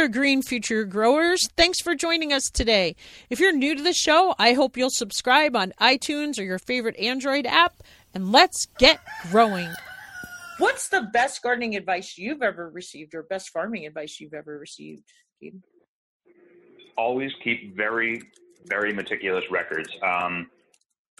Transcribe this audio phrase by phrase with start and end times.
[0.00, 1.46] there, Green Future Growers.
[1.58, 2.96] Thanks for joining us today.
[3.28, 6.96] If you're new to the show, I hope you'll subscribe on iTunes or your favorite
[6.96, 7.74] Android app,
[8.14, 8.98] and let's get
[9.30, 9.68] growing.
[10.56, 15.04] What's the best gardening advice you've ever received, or best farming advice you've ever received,
[15.38, 15.60] Gabe?
[16.96, 18.22] Always keep very,
[18.64, 19.90] very meticulous records.
[20.02, 20.48] Um,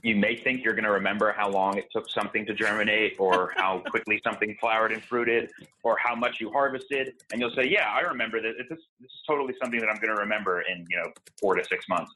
[0.03, 3.53] you may think you're going to remember how long it took something to germinate or
[3.57, 5.51] how quickly something flowered and fruited
[5.83, 8.55] or how much you harvested and you'll say yeah i remember that.
[8.59, 8.79] This, this
[9.11, 11.11] is totally something that i'm going to remember in you know
[11.41, 12.11] four to six months.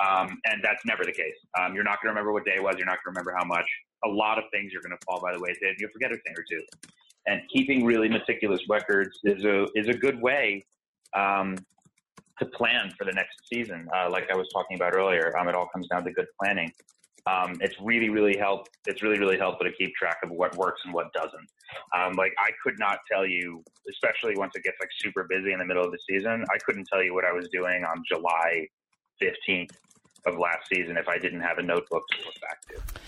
[0.00, 1.34] Um, and that's never the case.
[1.60, 2.76] Um, you're not going to remember what day it was.
[2.78, 3.66] You're not going to remember how much.
[4.06, 6.34] A lot of things are going to fall by the wayside you'll forget a thing
[6.38, 6.62] or two.
[7.26, 10.64] And keeping really meticulous records is a is a good way
[11.14, 11.58] um,
[12.38, 13.88] to plan for the next season.
[13.94, 16.72] Uh, like i was talking about earlier um, it all comes down to good planning
[17.26, 18.70] um, it's really, really helped.
[18.86, 21.48] It's really, really helpful to keep track of what works and what doesn't.
[21.96, 25.58] Um, like I could not tell you, especially once it gets like super busy in
[25.58, 28.66] the middle of the season, I couldn't tell you what I was doing on July
[29.22, 29.70] 15th
[30.26, 33.00] of last season if I didn't have a notebook to look back to.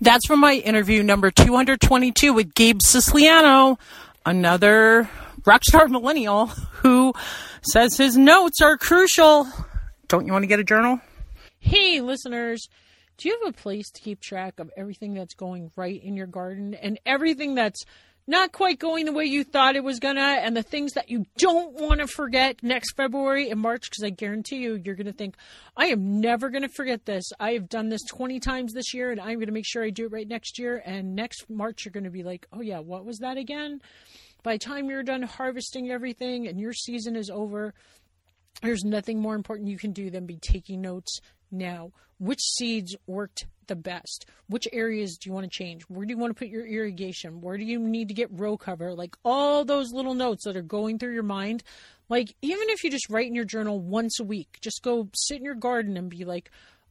[0.00, 3.78] That's from my interview number 222 with Gabe Siciliano,
[4.24, 5.10] another
[5.42, 7.12] rockstar millennial who
[7.62, 9.46] says his notes are crucial.
[10.08, 11.00] Don't you want to get a journal?
[11.58, 12.68] Hey, listeners.
[13.20, 16.26] Do you have a place to keep track of everything that's going right in your
[16.26, 17.84] garden and everything that's
[18.26, 21.26] not quite going the way you thought it was gonna, and the things that you
[21.36, 25.36] don't want to forget next February and March, because I guarantee you, you're gonna think,
[25.76, 27.24] I am never gonna forget this.
[27.38, 30.06] I have done this 20 times this year, and I'm gonna make sure I do
[30.06, 30.82] it right next year.
[30.86, 33.82] And next March, you're gonna be like, oh yeah, what was that again?
[34.42, 37.74] By the time you're done harvesting everything and your season is over,
[38.62, 41.92] there's nothing more important you can do than be taking notes now.
[42.18, 44.26] Which seeds worked the best?
[44.48, 45.82] Which areas do you want to change?
[45.84, 47.40] Where do you want to put your irrigation?
[47.40, 48.94] Where do you need to get row cover?
[48.94, 51.62] Like all those little notes that are going through your mind.
[52.10, 55.38] Like even if you just write in your journal once a week, just go sit
[55.38, 56.50] in your garden and be like,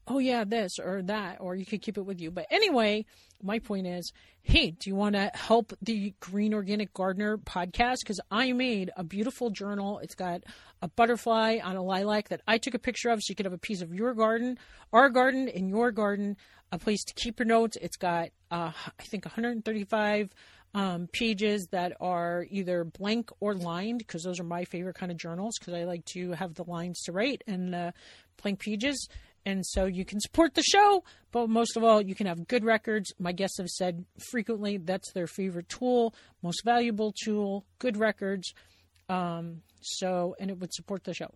[0.10, 2.32] oh yeah, this or that, or you could keep it with you.
[2.32, 3.06] But anyway,
[3.42, 4.12] my point is,
[4.42, 7.98] hey, do you want to help the Green Organic Gardener podcast?
[8.02, 10.00] Because I made a beautiful journal.
[10.00, 10.44] It's got
[10.82, 13.54] a butterfly on a lilac that I took a picture of so you could have
[13.54, 14.58] a piece of your garden,
[14.92, 16.36] our garden, in your garden,
[16.72, 17.78] a place to keep your notes.
[17.82, 20.30] It's got, uh, I think, 135
[20.74, 25.18] um, pages that are either blank or lined because those are my favorite kind of
[25.18, 27.94] journals because I like to have the lines to write and the
[28.42, 29.08] blank pages.
[29.50, 32.64] And so you can support the show, but most of all, you can have good
[32.64, 33.12] records.
[33.18, 38.54] My guests have said frequently that's their favorite tool, most valuable tool, good records.
[39.10, 41.32] Um, so, and it would support the show.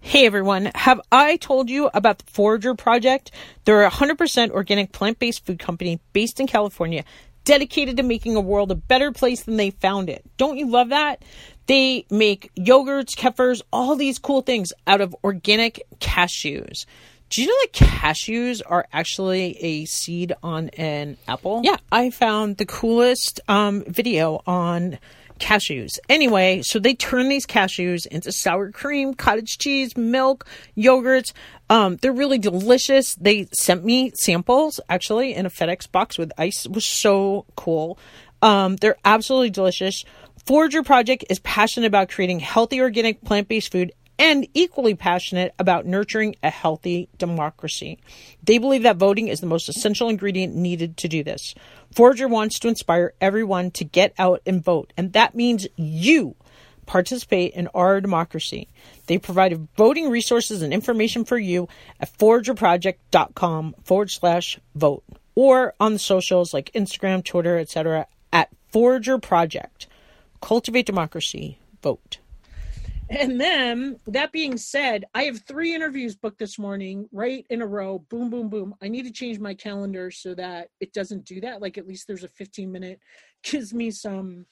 [0.00, 3.30] Hey everyone, have I told you about the Forager Project?
[3.66, 7.04] They're a 100% organic plant based food company based in California,
[7.44, 10.24] dedicated to making a world a better place than they found it.
[10.38, 11.22] Don't you love that?
[11.70, 16.84] They make yogurts, kefirs, all these cool things out of organic cashews.
[17.28, 21.60] Do you know that cashews are actually a seed on an apple?
[21.62, 24.98] Yeah, I found the coolest um, video on
[25.38, 25.90] cashews.
[26.08, 31.32] Anyway, so they turn these cashews into sour cream, cottage cheese, milk, yogurts.
[31.68, 33.14] Um, they're really delicious.
[33.14, 36.66] They sent me samples actually in a FedEx box with ice.
[36.66, 37.96] It was so cool.
[38.42, 40.04] Um, they're absolutely delicious.
[40.46, 45.86] Forager Project is passionate about creating healthy, organic, plant based food and equally passionate about
[45.86, 47.98] nurturing a healthy democracy.
[48.42, 51.54] They believe that voting is the most essential ingredient needed to do this.
[51.90, 56.36] Forager wants to inspire everyone to get out and vote, and that means you
[56.84, 58.68] participate in our democracy.
[59.06, 61.68] They provide voting resources and information for you
[61.98, 68.06] at foragerproject.com forward slash vote or on the socials like Instagram, Twitter, etc.
[68.32, 69.86] at Forager Project.
[70.40, 71.58] Cultivate democracy.
[71.82, 72.18] Vote.
[73.10, 77.66] And then, that being said, I have three interviews booked this morning, right in a
[77.66, 77.98] row.
[78.08, 78.72] Boom, boom, boom.
[78.80, 81.60] I need to change my calendar so that it doesn't do that.
[81.60, 83.00] Like, at least there's a 15 minute,
[83.42, 84.46] gives me some,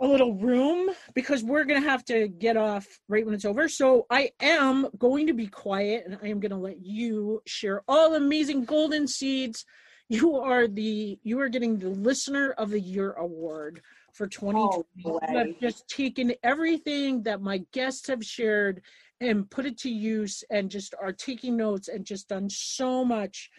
[0.00, 3.70] a little room because we're going to have to get off right when it's over.
[3.70, 7.82] So, I am going to be quiet and I am going to let you share
[7.88, 9.64] all amazing golden seeds.
[10.10, 13.80] You are the, you are getting the Listener of the Year award
[14.14, 14.86] for 2020.
[15.04, 18.80] Oh, I've just taken everything that my guests have shared
[19.20, 23.50] and put it to use and just are taking notes and just done so much.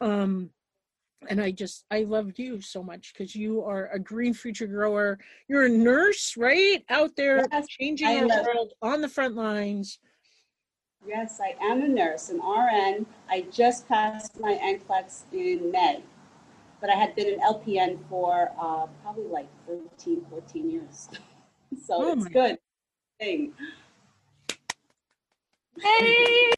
[0.00, 0.50] Um,
[1.28, 5.18] and I just I love you so much because you are a green future grower.
[5.48, 6.84] You're a nurse, right?
[6.90, 9.98] Out there yes, changing I our world on the front lines.
[11.06, 13.06] Yes, I am a nurse, an RN.
[13.28, 16.02] I just passed my NCLEX in May
[16.84, 21.08] but I had been an LPN for uh, probably like 13, 14 years.
[21.84, 22.58] So Oh it's good
[23.18, 23.52] thing.
[25.80, 26.56] Hey, thank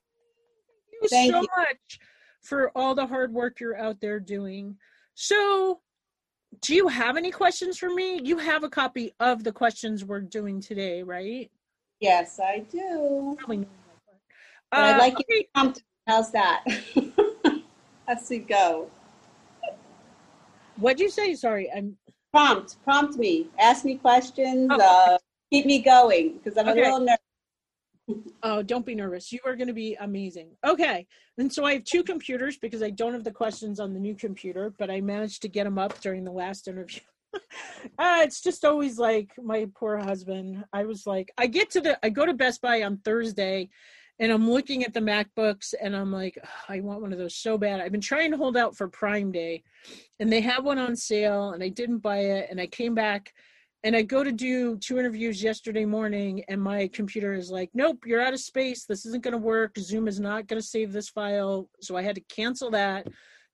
[0.92, 1.48] you Thank so you.
[1.56, 2.00] much
[2.42, 4.76] for all the hard work you're out there doing.
[5.14, 5.80] So,
[6.60, 8.20] do you have any questions for me?
[8.22, 11.50] You have a copy of the questions we're doing today, right?
[12.00, 13.36] Yes, I do.
[13.38, 13.66] Probably know
[14.08, 14.18] that.
[14.70, 15.82] But I'd Uh, like you okay, to.
[16.06, 16.62] How's that?
[18.08, 18.90] As we go.
[20.76, 21.34] What'd you say?
[21.34, 21.96] Sorry, I'm.
[22.32, 23.48] Prompt, prompt me.
[23.58, 24.68] Ask me questions.
[24.70, 25.18] Oh, Uh,
[25.50, 26.80] keep me going because I'm Okay.
[26.80, 27.18] a little nervous.
[28.42, 29.32] Oh, don't be nervous.
[29.32, 30.50] You are going to be amazing.
[30.64, 31.06] Okay.
[31.38, 34.14] And so I have two computers because I don't have the questions on the new
[34.14, 37.00] computer, but I managed to get them up during the last interview.
[37.34, 40.64] uh, it's just always like my poor husband.
[40.72, 43.70] I was like, I get to the, I go to Best Buy on Thursday
[44.18, 47.36] and I'm looking at the MacBooks and I'm like, "Ugh, I want one of those
[47.36, 47.80] so bad.
[47.80, 49.62] I've been trying to hold out for Prime Day
[50.20, 52.48] and they have one on sale and I didn't buy it.
[52.50, 53.32] And I came back
[53.86, 58.02] and I go to do two interviews yesterday morning, and my computer is like, nope,
[58.04, 58.84] you're out of space.
[58.84, 59.78] This isn't going to work.
[59.78, 61.68] Zoom is not going to save this file.
[61.80, 63.06] So I had to cancel that,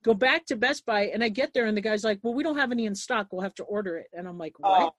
[0.03, 2.43] go back to Best Buy, and I get there, and the guy's like, well, we
[2.43, 3.27] don't have any in stock.
[3.31, 4.07] We'll have to order it.
[4.15, 4.83] And I'm like, what?
[4.83, 4.95] Oh.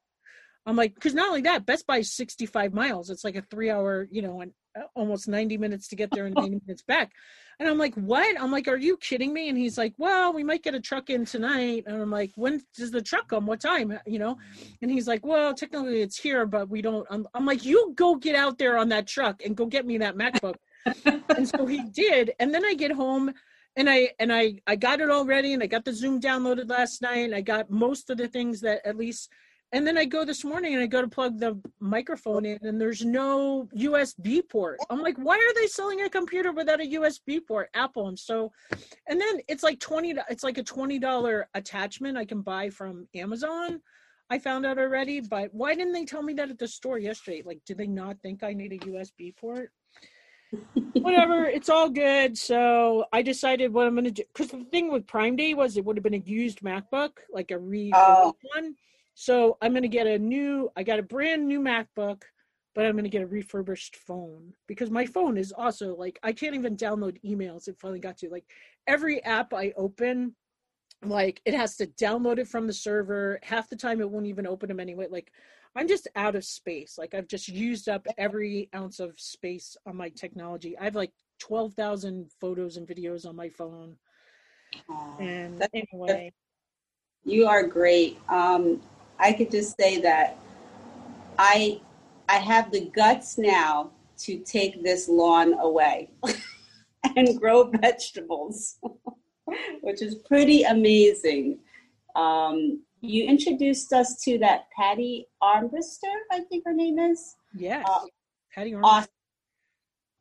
[0.67, 3.09] I'm like, because not only that, Best Buy is 65 miles.
[3.09, 6.09] It's like a three hour, you know, and uh, Uh, almost 90 minutes to get
[6.11, 7.11] there and 90 minutes back.
[7.59, 8.39] And I'm like, what?
[8.41, 9.49] I'm like, are you kidding me?
[9.49, 11.83] And he's like, well, we might get a truck in tonight.
[11.85, 13.45] And I'm like, when does the truck come?
[13.45, 13.91] What time?
[13.91, 14.37] Uh, you know?
[14.81, 17.05] And he's like, well, technically it's here, but we don't.
[17.09, 19.99] I'm, I'm like, you go get out there on that truck and go get me
[19.99, 20.55] that MacBook.
[21.35, 22.33] and so he did.
[22.39, 23.31] And then I get home
[23.75, 26.69] and I and I I got it all ready and I got the Zoom downloaded
[26.69, 27.25] last night.
[27.25, 29.29] And I got most of the things that at least
[29.73, 32.79] and then I go this morning and I go to plug the microphone in and
[32.79, 34.79] there's no USB port.
[34.91, 37.69] I'm like, why are they selling a computer without a USB port?
[37.73, 38.07] Apple.
[38.07, 38.51] And so
[39.07, 43.81] and then it's like 20 it's like a $20 attachment I can buy from Amazon.
[44.29, 47.41] I found out already, but why didn't they tell me that at the store yesterday?
[47.45, 49.71] Like, did they not think I need a USB port?
[50.93, 52.37] Whatever, it's all good.
[52.37, 55.85] So I decided what I'm gonna do because the thing with Prime Day was it
[55.85, 58.35] would have been a used MacBook, like a re Oh.
[58.53, 58.75] one.
[59.15, 60.69] So I'm gonna get a new.
[60.75, 62.23] I got a brand new MacBook,
[62.73, 66.55] but I'm gonna get a refurbished phone because my phone is also like I can't
[66.55, 67.67] even download emails.
[67.67, 68.45] It finally got to like
[68.87, 70.35] every app I open,
[71.03, 73.39] like it has to download it from the server.
[73.43, 75.07] Half the time it won't even open them anyway.
[75.09, 75.31] Like
[75.75, 76.97] I'm just out of space.
[76.97, 80.77] Like I've just used up every ounce of space on my technology.
[80.77, 83.97] I have like twelve thousand photos and videos on my phone.
[85.19, 86.33] And anyway,
[87.25, 88.19] You are great.
[88.29, 88.81] Um,
[89.19, 90.37] I could just say that
[91.37, 91.81] I
[92.29, 96.09] I have the guts now to take this lawn away
[97.15, 98.79] and grow vegetables,
[99.81, 101.59] which is pretty amazing.
[102.15, 107.35] Um, you introduced us to that Patty Armbruster, I think her name is.
[107.53, 108.05] yes, Uh,
[108.53, 108.91] Patty Arnold.
[108.93, 109.09] Awesome.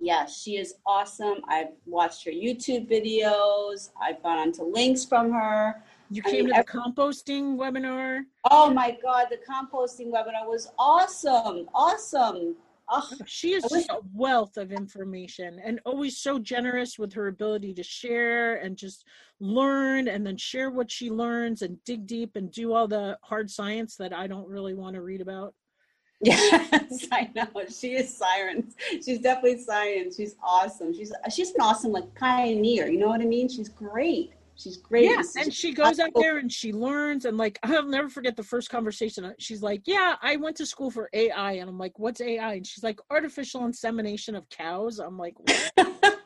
[0.00, 1.42] Yeah, she is awesome.
[1.48, 3.90] I've watched her YouTube videos.
[4.02, 5.84] I've gone onto links from her.
[6.12, 8.24] You I came mean, to the composting webinar.
[8.50, 11.70] Oh my God, the composting webinar was awesome.
[11.74, 12.54] Awesome.
[12.90, 17.28] Oh, She is I just a wealth of information and always so generous with her
[17.28, 19.06] ability to share and just
[19.40, 23.50] learn and then share what she learns and dig deep and do all the hard
[23.50, 25.54] science that I don't really want to read about.
[26.20, 27.48] yes, I know.
[27.70, 28.74] She is science.
[29.02, 30.16] She's definitely science.
[30.16, 30.92] She's awesome.
[30.94, 32.86] She's she's an awesome like pioneer.
[32.86, 33.48] You know what I mean?
[33.48, 34.32] She's great.
[34.56, 35.04] She's great.
[35.04, 38.36] Yeah, is- and she goes out there and she learns and like I'll never forget
[38.36, 39.34] the first conversation.
[39.38, 42.66] She's like, "Yeah, I went to school for AI," and I'm like, "What's AI?" And
[42.66, 45.72] she's like, "Artificial insemination of cows." I'm like, "What?"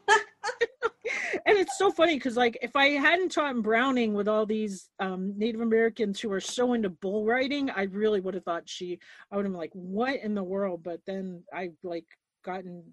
[1.46, 4.88] and it's so funny because like if I hadn't taught in Browning with all these
[4.98, 8.98] um, Native Americans who are so into bull riding, I really would have thought she.
[9.30, 12.06] I would have been like, "What in the world?" But then I like
[12.44, 12.92] gotten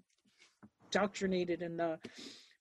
[0.94, 1.98] indoctrinated in the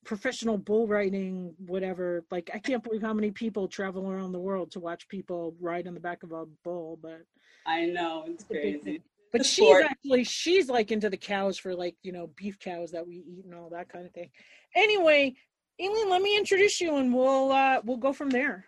[0.03, 2.23] professional bull riding, whatever.
[2.31, 5.87] Like I can't believe how many people travel around the world to watch people ride
[5.87, 7.21] on the back of a bull, but.
[7.65, 9.01] I know it's crazy.
[9.31, 9.85] But The she's sport.
[9.85, 13.45] actually she's like into the cows for like you know beef cows that we eat
[13.45, 14.29] and all that kind of thing.
[14.75, 15.33] Anyway,
[15.81, 18.65] Aileen, let me introduce you and we'll uh we'll go from there.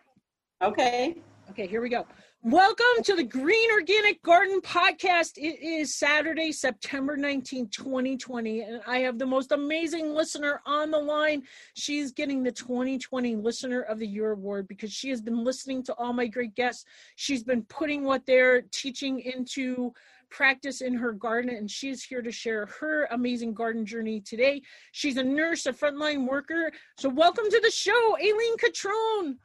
[0.61, 1.15] Okay.
[1.51, 2.07] Okay, here we go.
[2.47, 5.39] Welcome to the Green Organic Garden Podcast.
[5.39, 10.99] It is Saturday, September 19, 2020, and I have the most amazing listener on the
[10.99, 11.41] line.
[11.73, 15.93] She's getting the 2020 Listener of the Year award because she has been listening to
[15.93, 16.85] all my great guests.
[17.15, 19.91] She's been putting what they're teaching into
[20.29, 24.61] practice in her garden, and she is here to share her amazing garden journey today.
[24.91, 26.71] She's a nurse, a frontline worker.
[26.99, 29.37] So, welcome to the show, Aileen Catrone.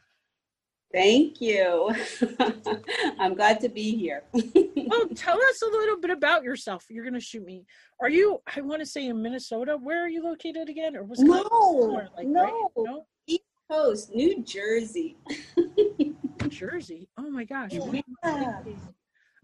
[0.92, 1.94] Thank you.
[3.18, 4.24] I'm glad to be here.
[4.32, 6.84] well, tell us a little bit about yourself.
[6.88, 7.64] You're going to shoot me.
[8.00, 8.40] Are you?
[8.56, 9.76] I want to say in Minnesota.
[9.80, 10.96] Where are you located again?
[10.96, 11.42] Or was no,
[12.16, 12.68] like, no, right?
[12.76, 15.16] no, East Coast, New Jersey.
[15.56, 16.16] New
[16.48, 17.08] Jersey.
[17.16, 17.70] Oh my gosh.
[17.72, 18.62] Yeah.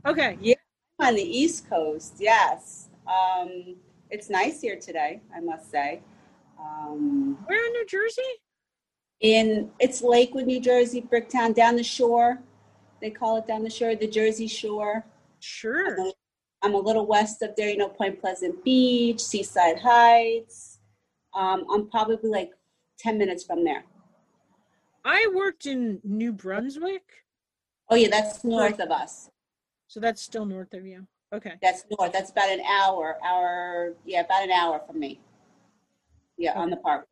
[0.04, 0.38] Okay.
[0.40, 0.54] Yeah,
[0.98, 2.16] on the East Coast.
[2.18, 2.88] Yes.
[3.06, 3.76] Um,
[4.10, 5.20] it's nice here today.
[5.34, 6.00] I must say.
[6.58, 8.22] Um, Where in New Jersey?
[9.20, 12.40] In it's Lakewood, New Jersey, Bricktown, down the shore.
[13.00, 15.04] They call it down the shore, the Jersey Shore.
[15.40, 15.96] Sure.
[16.62, 20.78] I'm a little west of there, you know, Point Pleasant Beach, Seaside Heights.
[21.34, 22.50] Um, I'm probably like
[22.98, 23.84] 10 minutes from there.
[25.04, 27.24] I worked in New Brunswick.
[27.90, 29.30] Oh, yeah, that's north of us.
[29.86, 31.06] So that's still north of you.
[31.32, 31.52] Okay.
[31.62, 32.12] That's north.
[32.12, 35.20] That's about an hour, hour, yeah, about an hour from me.
[36.38, 36.60] Yeah, okay.
[36.60, 37.06] on the park.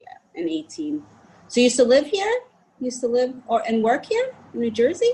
[0.00, 1.02] Yeah, in 18.
[1.52, 2.32] So you used to live here?
[2.80, 5.12] You used to live or and work here in New Jersey?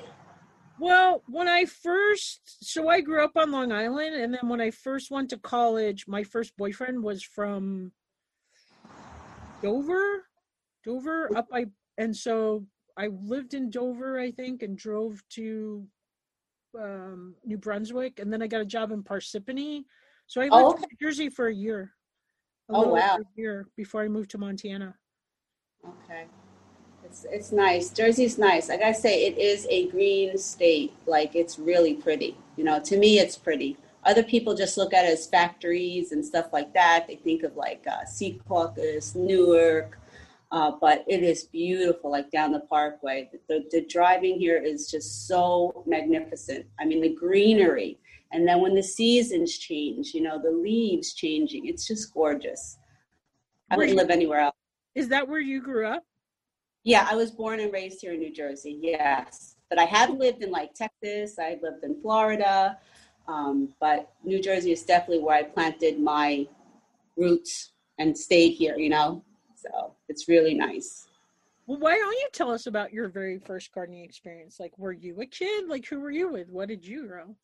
[0.79, 4.71] Well, when I first, so I grew up on Long Island, and then when I
[4.71, 7.91] first went to college, my first boyfriend was from
[9.63, 10.27] Dover,
[10.85, 11.67] Dover up I,
[11.97, 12.65] and so
[12.97, 15.89] I lived in Dover, I think, and drove to
[16.81, 19.87] um, New Brunswick, and then I got a job in Parsippany.
[20.29, 20.85] So I lived oh, okay.
[20.85, 21.95] in New Jersey for a year.
[22.71, 23.19] A oh wow!
[23.35, 24.95] year before I moved to Montana.
[25.87, 26.25] Okay.
[27.05, 27.91] It's, it's nice.
[27.91, 28.71] Jersey's nice.
[28.71, 30.93] I gotta say, it is a green state.
[31.07, 32.37] Like, it's really pretty.
[32.57, 33.77] You know, to me, it's pretty.
[34.05, 37.07] Other people just look at it as factories and stuff like that.
[37.07, 39.99] They think of like uh, Secaucus, Newark,
[40.51, 43.29] uh, but it is beautiful, like down the parkway.
[43.33, 46.67] The, the, the driving here is just so magnificent.
[46.81, 47.99] I mean, the greenery.
[48.33, 52.79] And then when the seasons change, you know, the leaves changing, it's just gorgeous.
[53.71, 54.58] I wouldn't live anywhere else.
[54.99, 56.03] Is that where you grew up?
[56.83, 58.81] Yeah, I was born and raised here in New Jersey.
[58.83, 61.39] Yes, but I have lived in like Texas.
[61.39, 62.77] I lived in Florida,
[63.29, 66.49] um, but New Jersey is definitely where I planted my
[67.17, 68.77] roots and stayed here.
[68.77, 69.23] You know,
[69.55, 71.07] so it's really nice.
[71.69, 74.59] Well, why don't you tell us about your very first gardening experience?
[74.59, 75.69] Like, were you a kid?
[75.69, 76.49] Like, who were you with?
[76.49, 77.37] What did you grow?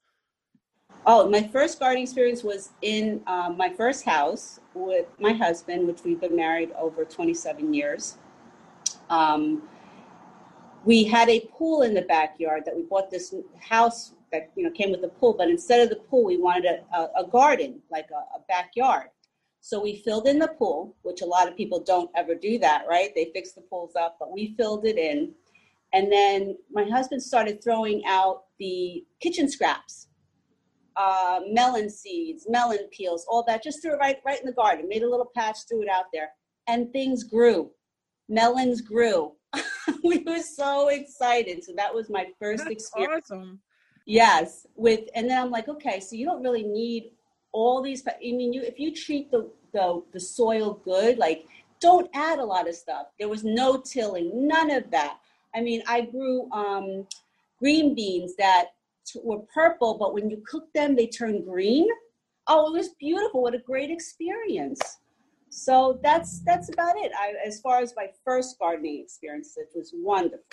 [1.06, 6.02] Oh, my first gardening experience was in um, my first house with my husband, which
[6.02, 8.16] we've been married over 27 years.
[9.10, 9.62] Um,
[10.84, 14.70] we had a pool in the backyard that we bought this house that you know
[14.70, 17.80] came with a pool, but instead of the pool, we wanted a, a, a garden,
[17.90, 19.08] like a, a backyard.
[19.60, 22.84] So we filled in the pool, which a lot of people don't ever do that,
[22.88, 23.14] right?
[23.14, 25.32] They fix the pools up, but we filled it in.
[25.92, 30.08] And then my husband started throwing out the kitchen scraps
[30.96, 33.62] uh, melon seeds, melon peels, all that.
[33.62, 34.88] Just threw it right, right in the garden.
[34.88, 36.30] Made a little patch, threw it out there,
[36.66, 37.70] and things grew.
[38.28, 39.32] Melons grew.
[40.04, 41.64] we were so excited.
[41.64, 43.30] So that was my first That's experience.
[43.30, 43.60] Awesome.
[44.06, 47.12] Yes, with and then I'm like, okay, so you don't really need
[47.52, 48.06] all these.
[48.06, 51.46] I mean, you if you treat the the the soil good, like
[51.80, 53.06] don't add a lot of stuff.
[53.18, 55.18] There was no tilling, none of that.
[55.54, 57.06] I mean, I grew um,
[57.58, 58.70] green beans that
[59.22, 61.88] were purple, but when you cook them, they turn green.
[62.46, 63.42] Oh, it was beautiful.
[63.42, 64.80] What a great experience.
[65.48, 67.12] So that's that's about it.
[67.18, 70.44] I, as far as my first gardening experience, it was wonderful.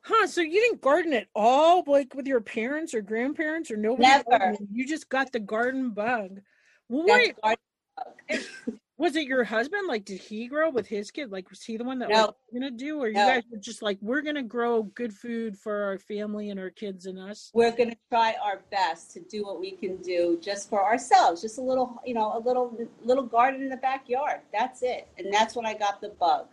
[0.00, 0.26] Huh?
[0.26, 4.08] So you didn't garden at all, like with your parents or grandparents or nobody?
[4.08, 4.56] Never.
[4.70, 6.40] You just got the garden bug.
[6.88, 7.36] Well, wait.
[7.40, 7.62] Garden
[7.96, 8.40] bug.
[9.04, 9.86] Was it your husband?
[9.86, 11.30] Like, did he grow with his kid?
[11.30, 12.24] Like, was he the one that no.
[12.24, 13.26] was gonna do, or you no.
[13.26, 17.04] guys were just like, we're gonna grow good food for our family and our kids
[17.04, 17.50] and us?
[17.52, 21.58] We're gonna try our best to do what we can do just for ourselves, just
[21.58, 24.40] a little, you know, a little little garden in the backyard.
[24.54, 26.46] That's it, and that's when I got the bug.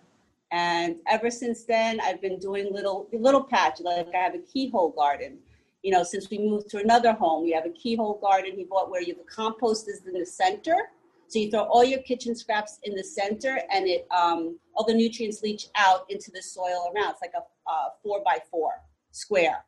[0.51, 3.79] And ever since then, I've been doing little little patch.
[3.79, 5.37] Like I have a keyhole garden.
[5.83, 8.57] You know, since we moved to another home, we have a keyhole garden.
[8.57, 10.89] He bought where you the compost is in the center
[11.31, 14.93] so you throw all your kitchen scraps in the center, and it um, all the
[14.93, 17.11] nutrients leach out into the soil around.
[17.11, 18.71] It's like a, a four by four
[19.11, 19.63] square.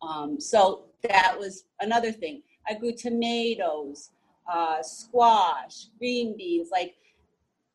[0.00, 2.42] Um, so that was another thing.
[2.66, 4.08] I grew tomatoes,
[4.50, 6.70] uh, squash, green beans.
[6.72, 6.94] Like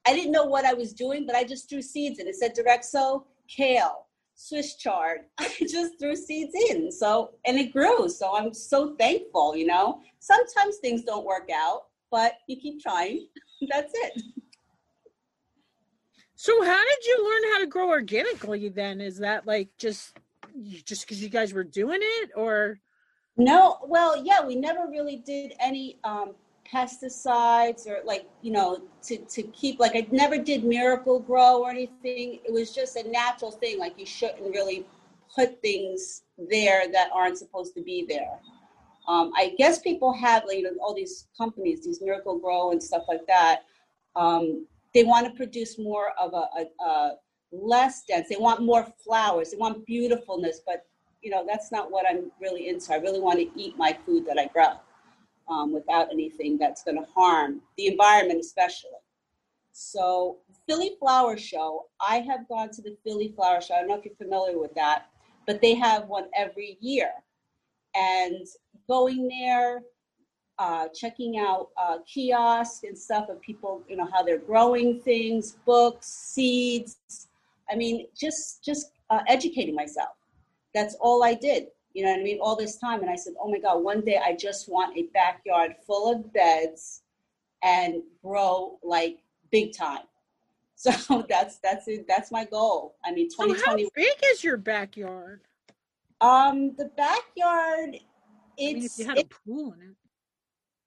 [0.07, 2.27] I didn't know what I was doing, but I just threw seeds in.
[2.27, 5.25] It said direct sow, kale, Swiss chard.
[5.37, 6.91] I just threw seeds in.
[6.91, 8.09] So and it grew.
[8.09, 9.55] So I'm so thankful.
[9.55, 13.27] You know, sometimes things don't work out but you keep trying.
[13.69, 14.21] That's it.
[16.35, 19.01] So how did you learn how to grow organically then?
[19.01, 20.17] Is that like just
[20.83, 22.79] just because you guys were doing it or
[23.37, 26.33] no well yeah we never really did any um,
[26.71, 31.69] pesticides or like you know to, to keep like i never did miracle grow or
[31.69, 34.85] anything it was just a natural thing like you shouldn't really
[35.33, 38.39] put things there that aren't supposed to be there
[39.07, 43.25] um, i guess people have you know all these companies these Miracle-Gro and stuff like
[43.27, 43.63] that
[44.15, 47.15] um, they want to produce more of a, a, a
[47.51, 50.85] less dense they want more flowers they want beautifulness but
[51.21, 54.25] you know that's not what i'm really into i really want to eat my food
[54.25, 54.73] that i grow
[55.47, 58.91] um, without anything that's going to harm the environment, especially.
[59.71, 63.75] So, Philly Flower Show, I have gone to the Philly Flower Show.
[63.75, 65.07] I don't know if you're familiar with that,
[65.45, 67.09] but they have one every year.
[67.95, 68.45] And
[68.87, 69.81] going there,
[70.57, 75.57] uh, checking out uh, kiosks and stuff of people, you know, how they're growing things,
[75.65, 77.27] books, seeds.
[77.69, 80.09] I mean, just just uh, educating myself.
[80.73, 83.01] That's all I did you know what I mean, all this time.
[83.01, 86.31] And I said, oh my God, one day I just want a backyard full of
[86.33, 87.01] beds
[87.63, 89.19] and grow like
[89.51, 90.03] big time.
[90.77, 92.05] So that's that's it.
[92.05, 92.97] That's my goal.
[93.05, 93.59] I mean, 2020.
[93.59, 95.39] So how big is your backyard?
[96.21, 97.97] Um, the backyard.
[98.57, 99.95] It's I mean, you had it, a pool in it.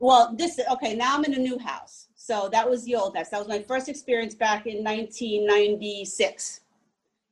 [0.00, 0.94] Well, this okay.
[0.94, 3.30] Now I'm in a new house, so that was the old house.
[3.30, 6.61] That was my first experience back in 1996.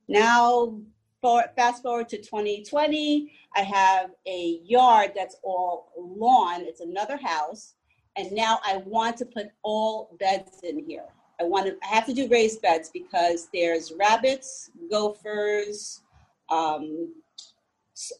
[0.07, 0.79] Now
[1.21, 6.61] for, fast forward to 2020, I have a yard that's all lawn.
[6.61, 7.73] It's another house.
[8.15, 11.05] And now I want to put all beds in here.
[11.39, 16.01] I want to, I have to do raised beds because there's rabbits, gophers,
[16.49, 17.13] um,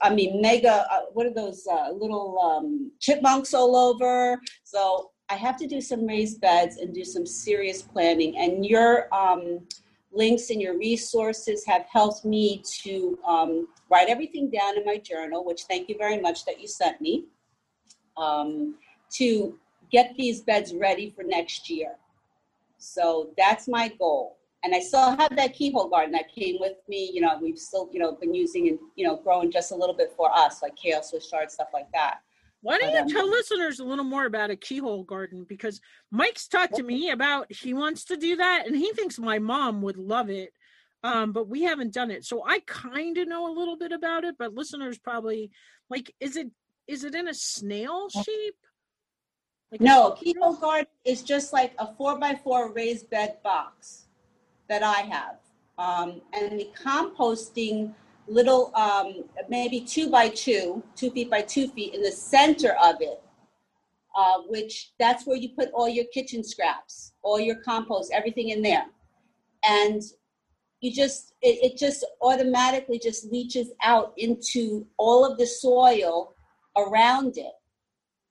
[0.01, 4.39] I mean, mega, uh, what are those uh, little um, chipmunks all over?
[4.63, 8.37] So I have to do some raised beds and do some serious planning.
[8.37, 9.59] And your um,
[10.11, 15.45] links and your resources have helped me to um, write everything down in my journal,
[15.45, 17.25] which thank you very much that you sent me,
[18.15, 18.75] um,
[19.11, 19.59] to
[19.91, 21.95] get these beds ready for next year.
[22.77, 24.36] So that's my goal.
[24.67, 27.09] And I still have that keyhole garden that came with me.
[27.13, 29.95] You know, we've still, you know, been using and, you know, growing just a little
[29.95, 32.17] bit for us, like kale, Swiss chard, stuff like that.
[32.59, 35.45] Why don't you um, tell listeners a little more about a keyhole garden?
[35.47, 35.79] Because
[36.11, 39.81] Mike's talked to me about he wants to do that, and he thinks my mom
[39.83, 40.51] would love it.
[41.01, 44.25] Um, but we haven't done it, so I kind of know a little bit about
[44.25, 44.35] it.
[44.37, 45.49] But listeners probably
[45.89, 46.49] like, is it
[46.87, 48.57] is it in a snail shape?
[49.71, 54.06] Like no, keyhole garden is just like a four by four raised bed box
[54.69, 55.37] that I have,
[55.77, 57.93] um, and the composting
[58.27, 62.95] little, um, maybe two by two, two feet by two feet in the center of
[62.99, 63.21] it,
[64.15, 68.61] uh, which that's where you put all your kitchen scraps, all your compost, everything in
[68.61, 68.85] there.
[69.63, 70.01] And
[70.81, 76.35] you just, it, it just automatically just leaches out into all of the soil
[76.75, 77.53] around it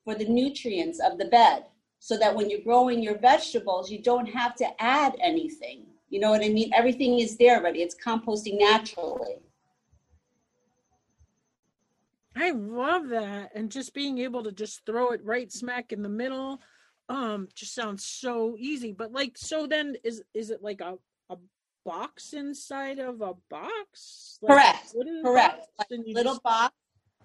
[0.05, 1.64] for the nutrients of the bed
[1.99, 5.87] so that when you're growing your vegetables, you don't have to add anything.
[6.09, 6.73] You know what I mean?
[6.75, 7.83] Everything is there already.
[7.83, 9.37] It's composting naturally.
[12.37, 13.51] I love that.
[13.55, 16.61] And just being able to just throw it right smack in the middle
[17.09, 18.92] um just sounds so easy.
[18.92, 20.99] But like so then is is it like a
[21.31, 21.37] a
[21.85, 24.38] box inside of a box?
[24.42, 24.95] Like, Correct.
[25.25, 25.66] Correct.
[25.79, 26.42] Like little just...
[26.42, 26.75] box.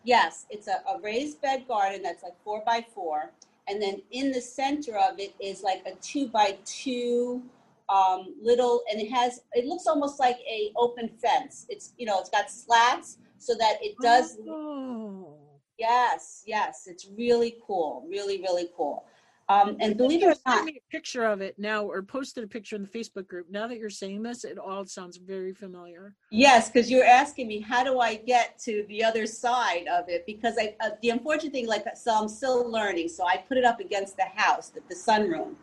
[0.03, 3.31] Yes, it's a, a raised bed garden that's like four by four.
[3.67, 7.43] And then in the center of it is like a two by two
[7.91, 11.65] um, little, and it has, it looks almost like a open fence.
[11.69, 14.37] It's, you know, it's got slats so that it does.
[14.47, 15.37] Oh.
[15.77, 19.05] Yes, yes, it's really cool, really, really cool.
[19.49, 22.47] Um, and believe it or not, me a picture of it now, or posted a
[22.47, 23.47] picture in the Facebook group.
[23.49, 26.15] Now that you're saying this, it all sounds very familiar.
[26.29, 30.25] Yes, because you're asking me how do I get to the other side of it?
[30.25, 33.09] Because I, uh, the unfortunate thing, like, so I'm still learning.
[33.09, 35.55] So I put it up against the house, the, the sunroom,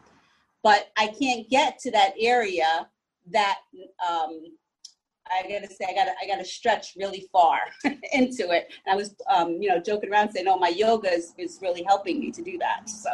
[0.62, 2.88] but I can't get to that area
[3.30, 3.58] that
[4.08, 4.40] um,
[5.30, 7.60] I gotta say, I gotta, I gotta stretch really far
[8.12, 8.72] into it.
[8.86, 11.82] And I was, um, you know, joking around saying, "Oh, my yoga is, is really
[11.82, 13.10] helping me to do that." So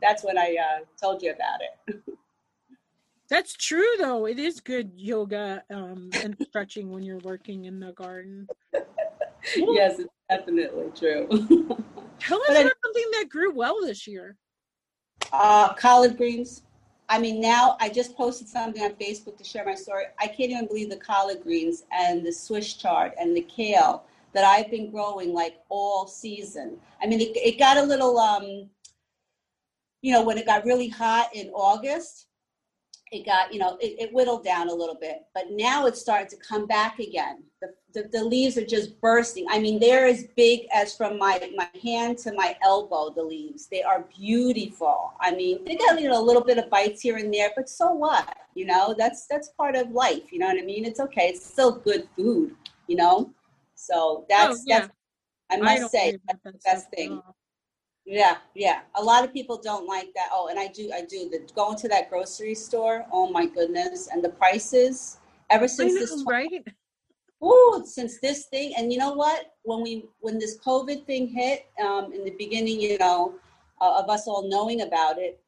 [0.00, 2.02] that's when I uh, told you about it.
[3.28, 4.26] That's true, though.
[4.26, 8.48] It is good yoga um, and stretching when you're working in the garden.
[9.56, 11.26] yes, it's definitely true.
[12.20, 14.36] Tell us about something that grew well this year.
[15.32, 16.62] Uh, collard greens.
[17.10, 20.04] I mean, now I just posted something on Facebook to share my story.
[20.18, 24.44] I can't even believe the collard greens and the Swiss chard and the kale that
[24.44, 26.78] I've been growing like all season.
[27.02, 28.68] I mean, it, it got a little, um,
[30.02, 32.27] you know, when it got really hot in August,
[33.12, 36.28] it got you know it, it, whittled down a little bit but now it's starting
[36.28, 37.42] to come back again.
[37.60, 39.46] The, the, the, leaves are just bursting.
[39.50, 43.66] I mean they're as big as from my my hand to my elbow the leaves.
[43.66, 45.12] They are beautiful.
[45.20, 47.68] I mean they got you know a little bit of bites here and there but
[47.68, 48.94] so what you know?
[48.96, 50.84] That's that's part of life you know what i mean?
[50.84, 51.28] It's okay.
[51.28, 52.54] It's still good food
[52.86, 53.30] you know?
[53.74, 54.80] So that's oh, yeah.
[54.80, 54.92] that's
[55.50, 57.22] i must I say that's the best thing
[58.08, 58.80] yeah, yeah.
[58.94, 60.30] A lot of people don't like that.
[60.32, 61.28] Oh, and I do, I do.
[61.28, 63.04] The going to that grocery store.
[63.12, 65.18] Oh my goodness, and the prices.
[65.50, 66.64] Ever since know, this, right?
[67.44, 69.52] Ooh, since this thing, and you know what?
[69.62, 73.34] When we when this COVID thing hit um, in the beginning, you know,
[73.78, 75.38] uh, of us all knowing about it,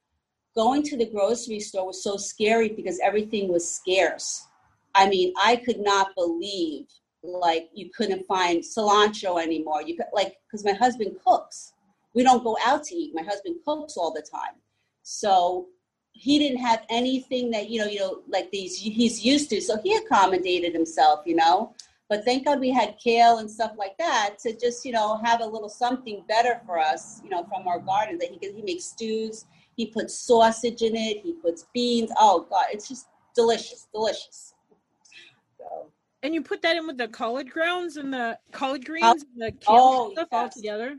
[0.55, 4.47] going to the grocery store was so scary because everything was scarce.
[4.95, 6.89] I mean, I could not believe
[7.23, 9.81] like you couldn't find cilantro anymore.
[9.81, 11.73] You could like because my husband cooks
[12.15, 13.15] we don't go out to eat.
[13.15, 14.55] My husband cooks all the time.
[15.03, 15.69] So
[16.13, 19.61] he didn't have anything that, you know, you know, like these he's used to.
[19.61, 21.75] So he accommodated himself, you know.
[22.09, 25.41] But thank God we had kale and stuff like that to just, you know, have
[25.41, 28.63] a little something better for us, you know, from our garden that he can he
[28.63, 29.47] makes stews,
[29.77, 32.11] he puts sausage in it, he puts beans.
[32.19, 34.55] Oh God, it's just delicious, delicious.
[35.57, 35.87] So.
[36.25, 39.43] And you put that in with the collard grounds and the collard greens oh, and
[39.43, 40.43] the kale oh, stuff yes.
[40.43, 40.99] all together?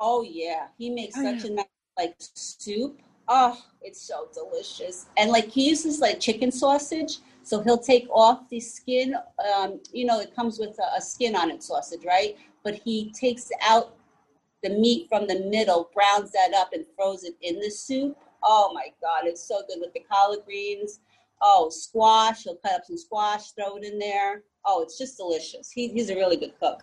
[0.00, 1.66] Oh yeah, he makes oh, such a nice
[1.98, 3.00] like soup.
[3.28, 5.06] Oh, it's so delicious.
[5.18, 9.14] And like he uses like chicken sausage, so he'll take off the skin.
[9.54, 12.36] Um, you know, it comes with a, a skin on it, sausage, right?
[12.64, 13.94] But he takes out
[14.62, 18.16] the meat from the middle, browns that up, and throws it in the soup.
[18.42, 21.00] Oh my God, it's so good with the collard greens.
[21.42, 22.44] Oh, squash.
[22.44, 24.42] He'll cut up some squash, throw it in there.
[24.64, 25.70] Oh, it's just delicious.
[25.70, 26.82] He, he's a really good cook.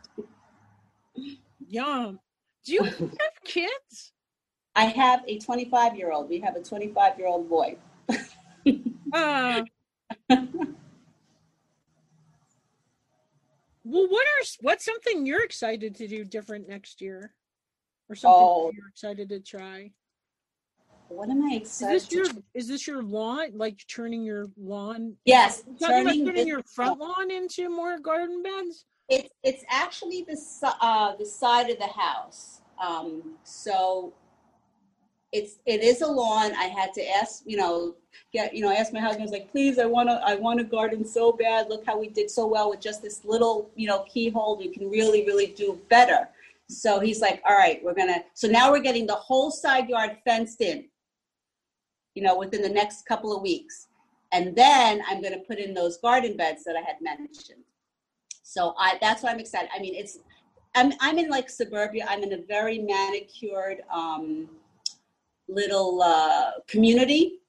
[1.68, 2.20] Yum.
[2.68, 4.12] Do you have kids?
[4.76, 6.30] I have a 25 year old.
[6.30, 7.78] We have a 25 year old boy.
[8.10, 9.64] uh,
[10.30, 10.44] well,
[13.86, 17.34] what are what's something you're excited to do different next year,
[18.10, 19.92] or something oh, you're excited to try?
[21.08, 21.96] What am I excited?
[21.96, 23.52] Is this your is this your lawn?
[23.54, 25.16] Like turning your lawn?
[25.24, 28.84] Yes, turning, turning your front lawn into more garden beds.
[29.10, 30.38] It's it's actually the
[30.82, 32.62] uh, the side of the house.
[32.80, 34.14] Um, so
[35.32, 36.54] it's it is a lawn.
[36.56, 37.96] I had to ask, you know,
[38.34, 39.22] get you know, ask my husband.
[39.22, 41.70] I was like, please, I want to I want a garden so bad.
[41.70, 44.58] Look how we did so well with just this little you know keyhole.
[44.58, 46.30] We can really really do better.
[46.70, 48.24] So he's like, all right, we're gonna.
[48.34, 50.86] So now we're getting the whole side yard fenced in.
[52.16, 53.88] You know, within the next couple of weeks,
[54.32, 57.64] and then I'm gonna put in those garden beds that I had mentioned.
[58.48, 59.70] So I that's why I'm excited.
[59.76, 60.20] I mean, it's
[60.74, 62.06] I'm I'm in like suburbia.
[62.08, 64.48] I'm in a very manicured um,
[65.50, 67.40] little uh, community.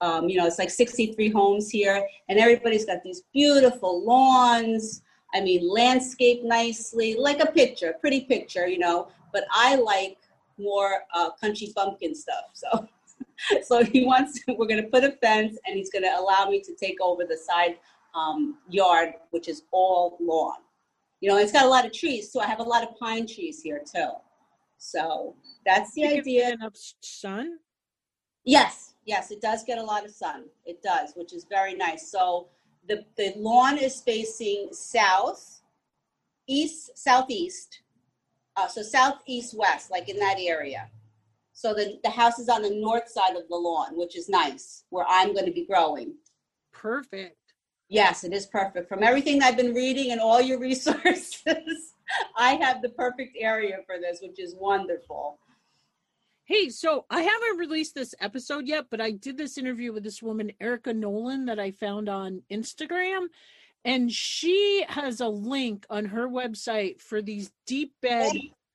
[0.00, 5.02] Um, you know, it's like 63 homes here, and everybody's got these beautiful lawns.
[5.32, 9.06] I mean, landscape nicely, like a picture, pretty picture, you know.
[9.32, 10.18] But I like
[10.58, 12.46] more uh, country bumpkin stuff.
[12.54, 12.88] So,
[13.62, 14.40] so he wants.
[14.48, 17.76] We're to put a fence, and he's to allow me to take over the side
[18.14, 20.58] um, yard, which is all lawn.
[21.20, 23.26] You know, it's got a lot of trees, so I have a lot of pine
[23.26, 24.10] trees here too.
[24.78, 26.52] So that's the idea.
[26.54, 27.58] Enough sun.
[28.44, 30.44] Yes, yes, it does get a lot of sun.
[30.64, 32.10] It does, which is very nice.
[32.10, 32.48] So
[32.88, 35.60] the the lawn is facing south,
[36.46, 37.82] east, southeast.
[38.56, 40.90] Uh, so southeast west, like in that area.
[41.52, 44.84] So the, the house is on the north side of the lawn, which is nice,
[44.90, 46.14] where I'm going to be growing.
[46.72, 47.36] Perfect.
[47.90, 48.88] Yes, it is perfect.
[48.88, 51.94] From everything I've been reading and all your resources,
[52.36, 55.38] I have the perfect area for this, which is wonderful.
[56.44, 60.22] Hey, so I haven't released this episode yet, but I did this interview with this
[60.22, 63.26] woman, Erica Nolan, that I found on Instagram.
[63.84, 68.32] And she has a link on her website for these deep bed.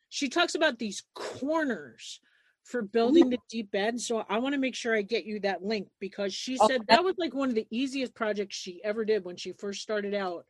[0.09, 2.19] She talks about these corners
[2.65, 4.01] for building the deep bed.
[4.01, 7.03] So I want to make sure I get you that link because she said that
[7.03, 10.45] was like one of the easiest projects she ever did when she first started out.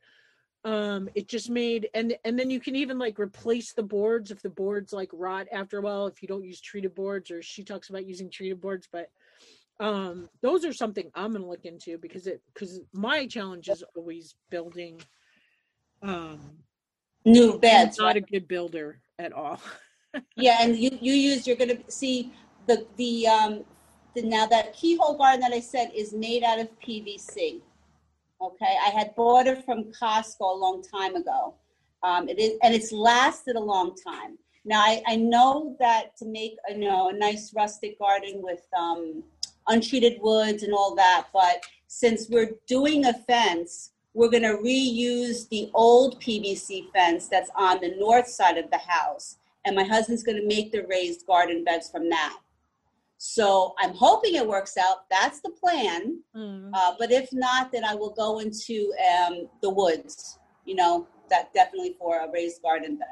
[0.64, 4.42] Um, it just made and and then you can even like replace the boards if
[4.42, 7.62] the boards like rot after a while if you don't use treated boards or she
[7.62, 9.10] talks about using treated boards, but
[9.78, 14.34] um those are something I'm gonna look into because it because my challenge is always
[14.50, 15.00] building
[16.02, 16.40] um
[17.26, 18.00] new beds.
[18.00, 19.60] I'm not a good builder at all.
[20.36, 22.32] yeah, and you you use you're to see
[22.66, 23.64] the the um
[24.14, 27.60] the, now that keyhole garden that I said is made out of PVC.
[28.40, 31.54] Okay, I had bought it from Costco a long time ago.
[32.02, 34.38] Um, it is and it's lasted a long time.
[34.64, 38.62] Now I, I know that to make a, you know a nice rustic garden with
[38.78, 39.22] um,
[39.68, 45.48] untreated woods and all that, but since we're doing a fence, we're going to reuse
[45.50, 49.36] the old PVC fence that's on the north side of the house.
[49.66, 52.38] And my husband's going to make the raised garden beds from that.
[53.18, 55.08] So I'm hoping it works out.
[55.10, 56.22] That's the plan.
[56.34, 56.70] Mm.
[56.72, 61.52] Uh, but if not, then I will go into um, the woods, you know, that
[61.52, 63.08] definitely for a raised garden bed.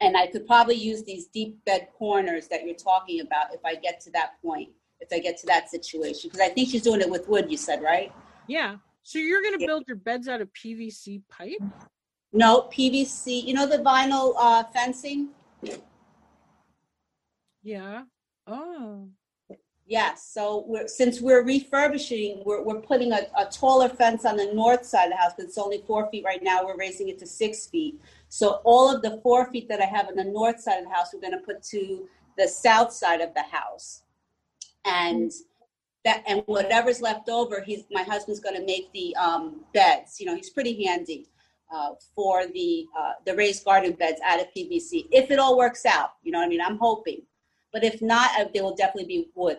[0.00, 3.74] And I could probably use these deep bed corners that you're talking about if I
[3.74, 4.70] get to that point,
[5.00, 6.30] if I get to that situation.
[6.30, 8.12] Because I think she's doing it with wood, you said, right?
[8.46, 8.76] Yeah.
[9.02, 9.66] So you're going to yeah.
[9.66, 11.62] build your beds out of PVC pipe?
[12.32, 13.44] No, PVC.
[13.44, 15.30] You know the vinyl uh, fencing?
[17.62, 18.02] Yeah.
[18.46, 19.08] Oh.
[19.86, 20.30] Yes.
[20.32, 24.84] So we're, since we're refurbishing, we're, we're putting a, a taller fence on the north
[24.84, 26.64] side of the house, but it's only four feet right now.
[26.64, 27.98] We're raising it to six feet.
[28.28, 30.94] So all of the four feet that I have on the north side of the
[30.94, 34.02] house, we're going to put to the south side of the house.
[34.84, 35.32] And
[36.04, 40.20] that, and whatever's left over, he's my husband's going to make the um, beds.
[40.20, 41.28] You know, he's pretty handy
[41.70, 45.06] uh, for the uh, the raised garden beds out of PVC.
[45.12, 47.22] If it all works out, you know, what I mean, I'm hoping.
[47.72, 49.58] But if not, they will definitely be wood.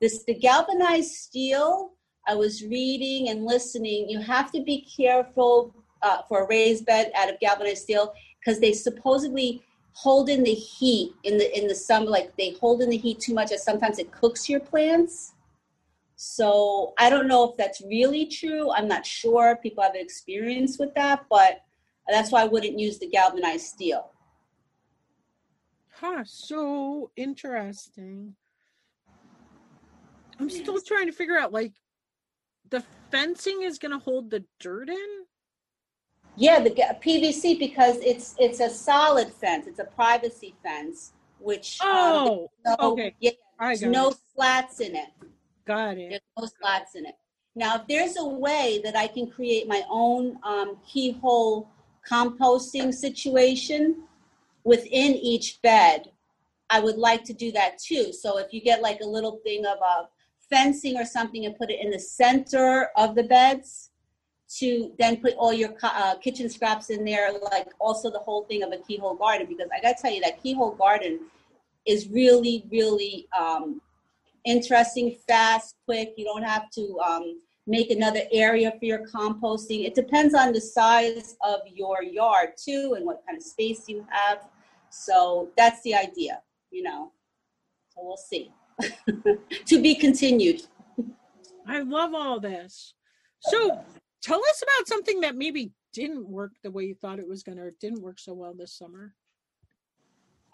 [0.00, 1.92] This the galvanized steel.
[2.26, 4.08] I was reading and listening.
[4.10, 8.60] You have to be careful uh, for a raised bed out of galvanized steel because
[8.60, 12.06] they supposedly hold in the heat in the in the summer.
[12.06, 15.34] Like they hold in the heat too much, and sometimes it cooks your plants.
[16.20, 18.72] So I don't know if that's really true.
[18.72, 19.56] I'm not sure.
[19.62, 21.60] People have experience with that, but
[22.08, 24.10] that's why I wouldn't use the galvanized steel.
[25.92, 28.34] Huh, so interesting.
[30.40, 31.74] I'm still trying to figure out like
[32.68, 35.24] the fencing is going to hold the dirt in?
[36.34, 39.68] Yeah, the PVC because it's it's a solid fence.
[39.68, 44.16] It's a privacy fence, which um, oh um, no, okay, yeah, there's no it.
[44.34, 45.08] slats in it.
[45.68, 46.08] Got it.
[46.08, 47.14] There's no slats in it.
[47.54, 51.68] Now, if there's a way that I can create my own um, keyhole
[52.10, 54.04] composting situation
[54.64, 56.10] within each bed,
[56.70, 58.14] I would like to do that too.
[58.14, 60.08] So if you get like a little thing of a
[60.48, 63.90] fencing or something and put it in the center of the beds
[64.56, 68.62] to then put all your uh, kitchen scraps in there, like also the whole thing
[68.62, 69.46] of a keyhole garden.
[69.46, 71.20] Because I got to tell you, that keyhole garden
[71.84, 73.82] is really, really um,
[74.48, 76.14] interesting, fast, quick.
[76.16, 79.84] You don't have to um, make another area for your composting.
[79.84, 84.06] It depends on the size of your yard too and what kind of space you
[84.08, 84.48] have.
[84.90, 87.12] So that's the idea, you know.
[87.90, 88.50] So we'll see.
[89.66, 90.62] to be continued.
[91.66, 92.94] I love all this.
[93.40, 93.84] So
[94.22, 97.58] tell us about something that maybe didn't work the way you thought it was going
[97.58, 99.14] to, or didn't work so well this summer.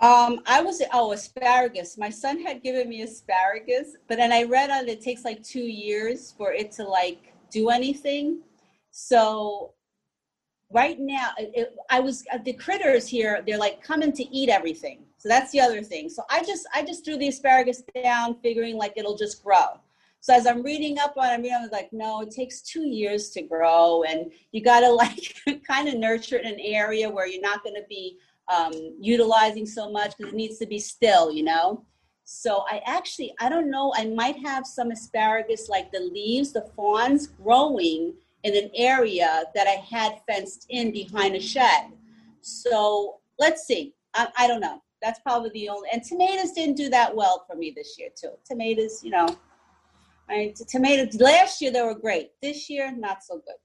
[0.00, 1.96] Um, I was oh asparagus.
[1.96, 5.60] My son had given me asparagus, but then I read on it, takes like two
[5.60, 8.40] years for it to like do anything.
[8.90, 9.72] So
[10.72, 13.42] right now, it, I was uh, the critters here.
[13.46, 15.04] They're like coming to eat everything.
[15.16, 16.10] So that's the other thing.
[16.10, 19.80] So I just I just threw the asparagus down, figuring like it'll just grow.
[20.20, 23.28] So as I'm reading up on it, I was like, no, it takes two years
[23.30, 27.26] to grow, and you got to like kind of nurture it in an area where
[27.26, 31.42] you're not to be um, utilizing so much because it needs to be still, you
[31.42, 31.84] know.
[32.24, 33.92] So I actually I don't know.
[33.96, 39.66] I might have some asparagus, like the leaves, the fawns growing in an area that
[39.66, 41.92] I had fenced in behind a shed.
[42.40, 43.94] So let's see.
[44.14, 45.88] I, I don't know that's probably the only.
[45.92, 48.30] And tomatoes didn't do that well for me this year too.
[48.44, 49.28] Tomatoes, you know,
[50.30, 52.30] I tomatoes last year they were great.
[52.40, 53.56] This year, not so good.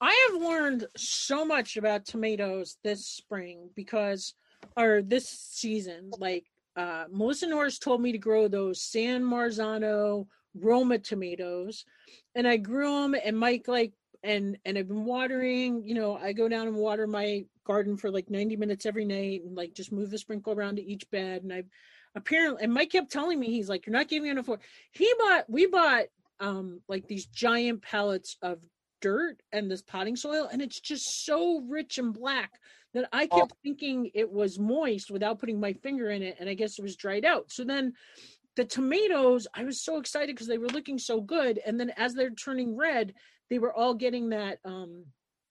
[0.00, 4.34] I have learned so much about tomatoes this spring because,
[4.76, 6.44] or this season, like
[6.76, 11.84] uh, Melissa Norris told me to grow those San Marzano Roma tomatoes,
[12.34, 13.14] and I grew them.
[13.24, 15.82] And Mike like and and I've been watering.
[15.86, 19.42] You know, I go down and water my garden for like 90 minutes every night
[19.44, 21.42] and like just move the sprinkle around to each bed.
[21.42, 21.68] And I've
[22.14, 24.62] apparently and Mike kept telling me he's like, You're not giving enough water.
[24.92, 26.04] He bought we bought
[26.38, 28.58] um like these giant pallets of
[29.00, 32.52] dirt and this potting soil, and it's just so rich and black
[32.94, 33.58] that I kept oh.
[33.62, 36.96] thinking it was moist without putting my finger in it, and I guess it was
[36.96, 37.50] dried out.
[37.50, 37.92] So then
[38.56, 42.14] the tomatoes, I was so excited because they were looking so good, and then as
[42.14, 43.12] they're turning red,
[43.50, 45.04] they were all getting that um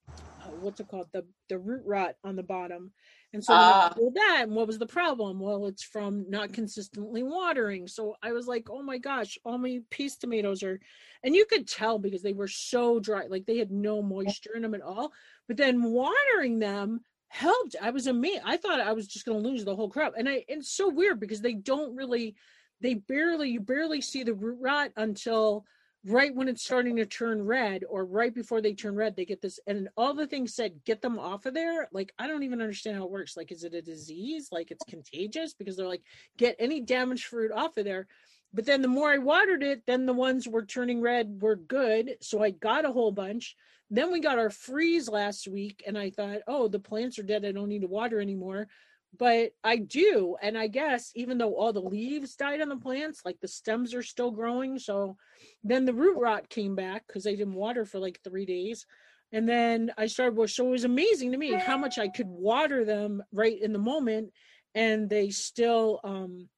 [0.10, 2.92] uh, what's it called the the root rot on the bottom
[3.36, 5.40] and so uh, that and what was the problem?
[5.40, 7.88] Well it's from not consistently watering.
[7.88, 10.80] So i was like oh my gosh all my paste tomatoes are
[11.22, 14.62] and you could tell because they were so dry like they had no moisture in
[14.62, 15.12] them at all.
[15.48, 17.76] But then watering them helped.
[17.82, 20.14] I was amazed i thought i was just going to lose the whole crop.
[20.18, 22.36] And i and it's so weird because they don't really
[22.80, 25.66] they barely you barely see the root rot until
[26.06, 29.42] right when it's starting to turn red or right before they turn red they get
[29.42, 31.90] this and all the things said get them off of there.
[31.92, 33.36] Like i don't even understand how it works.
[33.36, 34.50] Like is it a disease?
[34.52, 36.04] Like it's contagious because they're like
[36.38, 38.08] get any damaged fruit off of there.
[38.54, 42.18] But then the more i watered it then the ones were turning red were good
[42.22, 43.56] so i got a whole bunch.
[43.90, 47.46] Then we got our freeze last week and i thought oh the plants are dead.
[47.46, 48.68] I don't need to water anymore
[49.18, 50.36] but I do.
[50.42, 53.94] And I guess even though all the leaves died on the plants, like the stems
[53.94, 54.80] are still growing.
[54.80, 55.18] So
[55.64, 58.86] then the root rot came back because I didn't water for like three days.
[59.32, 62.28] And then I started, well, so it was amazing to me how much I could
[62.28, 64.32] water them right in the moment.
[64.74, 66.50] And they still, um,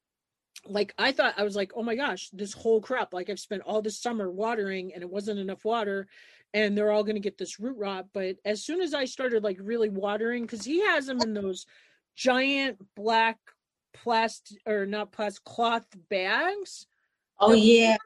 [0.66, 3.62] like I thought I was like, oh my gosh, this whole crop, like I've spent
[3.62, 6.08] all this summer watering and it wasn't enough water
[6.54, 8.06] and they're all going to get this root rot.
[8.12, 11.66] But as soon as I started like really watering, because he has them in those
[12.18, 13.38] giant black
[13.94, 16.86] plastic or not plastic cloth bags.
[17.40, 17.96] Oh yeah.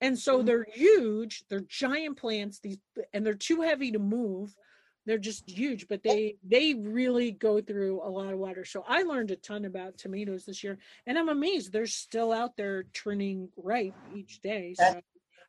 [0.00, 0.46] And so mm-hmm.
[0.46, 1.44] they're huge.
[1.48, 2.58] They're giant plants.
[2.58, 2.78] These
[3.12, 4.54] and they're too heavy to move.
[5.04, 8.64] They're just huge, but they they really go through a lot of water.
[8.64, 12.56] So I learned a ton about tomatoes this year, and I'm amazed they're still out
[12.56, 14.74] there turning ripe each day.
[14.78, 15.00] So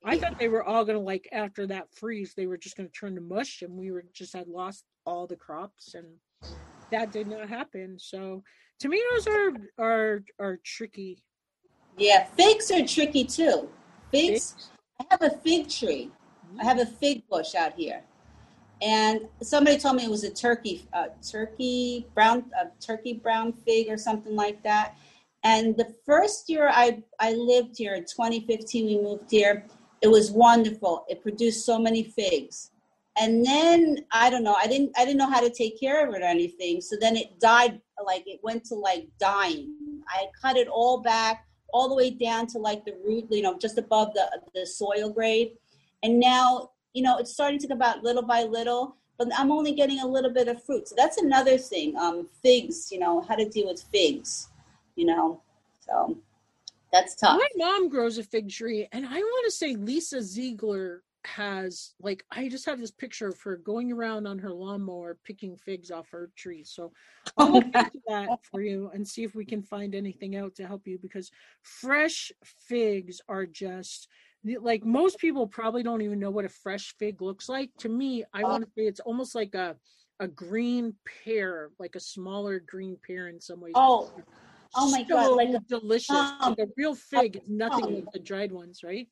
[0.03, 3.15] I thought they were all gonna like after that freeze, they were just gonna turn
[3.15, 6.07] to mush, and we were just had lost all the crops and
[6.93, 7.97] that did not happen.
[7.99, 8.43] So
[8.79, 11.23] tomatoes are are are tricky.
[11.97, 13.69] Yeah, figs are tricky too.
[14.11, 14.53] Figs.
[14.53, 14.69] figs?
[15.01, 16.11] I have a fig tree.
[16.11, 16.61] Mm-hmm.
[16.61, 18.01] I have a fig bush out here,
[18.81, 23.89] and somebody told me it was a turkey, uh, turkey brown, a turkey brown fig
[23.89, 24.95] or something like that.
[25.43, 29.65] And the first year I I lived here in 2015, we moved here.
[30.01, 31.05] It was wonderful.
[31.09, 32.72] It produced so many figs
[33.17, 36.13] and then i don't know i didn't i didn't know how to take care of
[36.13, 36.81] it or anything.
[36.81, 39.73] So then it died like it went to like dying.
[40.09, 43.57] I cut it all back all the way down to like the root you know
[43.57, 45.53] just above the the soil grade.
[46.03, 49.73] And now you know it's starting to come out little by little but i'm only
[49.73, 50.87] getting a little bit of fruit.
[50.87, 54.49] So that's another thing um figs you know how to deal with figs
[54.95, 55.41] you know
[55.85, 56.17] so
[56.91, 57.39] that's tough.
[57.39, 62.23] My mom grows a fig tree and i want to say lisa ziegler has like
[62.31, 66.09] I just have this picture of her going around on her lawnmower picking figs off
[66.11, 66.63] her tree.
[66.63, 66.91] So
[67.37, 70.67] I'll look into that for you and see if we can find anything out to
[70.67, 71.31] help you because
[71.61, 72.31] fresh
[72.67, 74.07] figs are just
[74.61, 77.71] like most people probably don't even know what a fresh fig looks like.
[77.79, 79.75] To me, I want to say it's almost like a
[80.19, 83.73] a green pear, like a smaller green pear in some ways.
[83.75, 84.11] Oh,
[84.75, 86.15] oh my so god, like a delicious.
[86.15, 89.07] Um, like a real fig is nothing um, like the dried ones, right?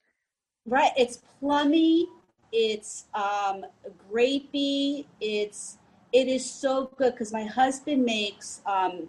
[0.65, 0.91] Right.
[0.95, 2.07] It's plummy.
[2.51, 3.65] It's um,
[4.11, 5.05] grapey.
[5.19, 5.77] It's
[6.11, 8.61] it is so good because my husband makes.
[8.65, 9.07] Um,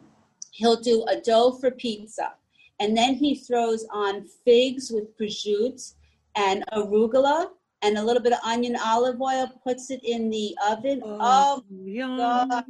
[0.52, 2.34] he'll do a dough for pizza,
[2.80, 5.94] and then he throws on figs with prosciutto
[6.36, 7.48] and arugula
[7.82, 9.50] and a little bit of onion olive oil.
[9.64, 11.00] Puts it in the oven.
[11.04, 12.64] Oh, oh God.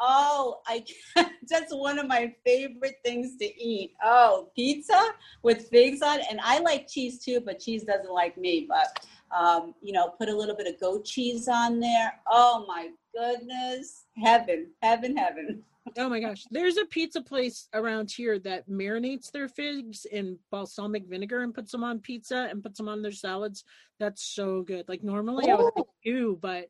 [0.00, 0.84] Oh, I
[1.48, 3.94] that's one of my favorite things to eat.
[4.02, 5.00] Oh, pizza
[5.42, 8.68] with figs on, and I like cheese too, but cheese doesn't like me.
[8.68, 9.06] But
[9.36, 12.20] um, you know, put a little bit of goat cheese on there.
[12.30, 15.62] Oh my goodness, heaven, heaven, heaven.
[15.96, 21.06] Oh my gosh, there's a pizza place around here that marinates their figs in balsamic
[21.06, 23.64] vinegar and puts them on pizza and puts them on their salads.
[23.98, 24.88] That's so good.
[24.88, 25.50] Like normally.
[25.50, 26.68] I would like, ew, but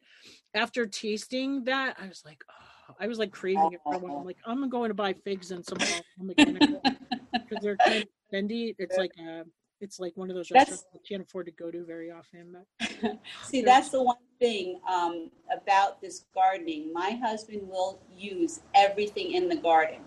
[0.54, 2.67] after tasting that, I was like, oh
[3.00, 4.18] I was like craving it for a while.
[4.18, 8.74] I'm like, I'm going to buy figs and some because they're kind of bendy.
[8.78, 9.44] It's like a,
[9.80, 12.56] it's like one of those restaurants I can't afford to go to very often.
[12.80, 16.92] But see, that's the one thing um, about this gardening.
[16.92, 20.00] My husband will use everything in the garden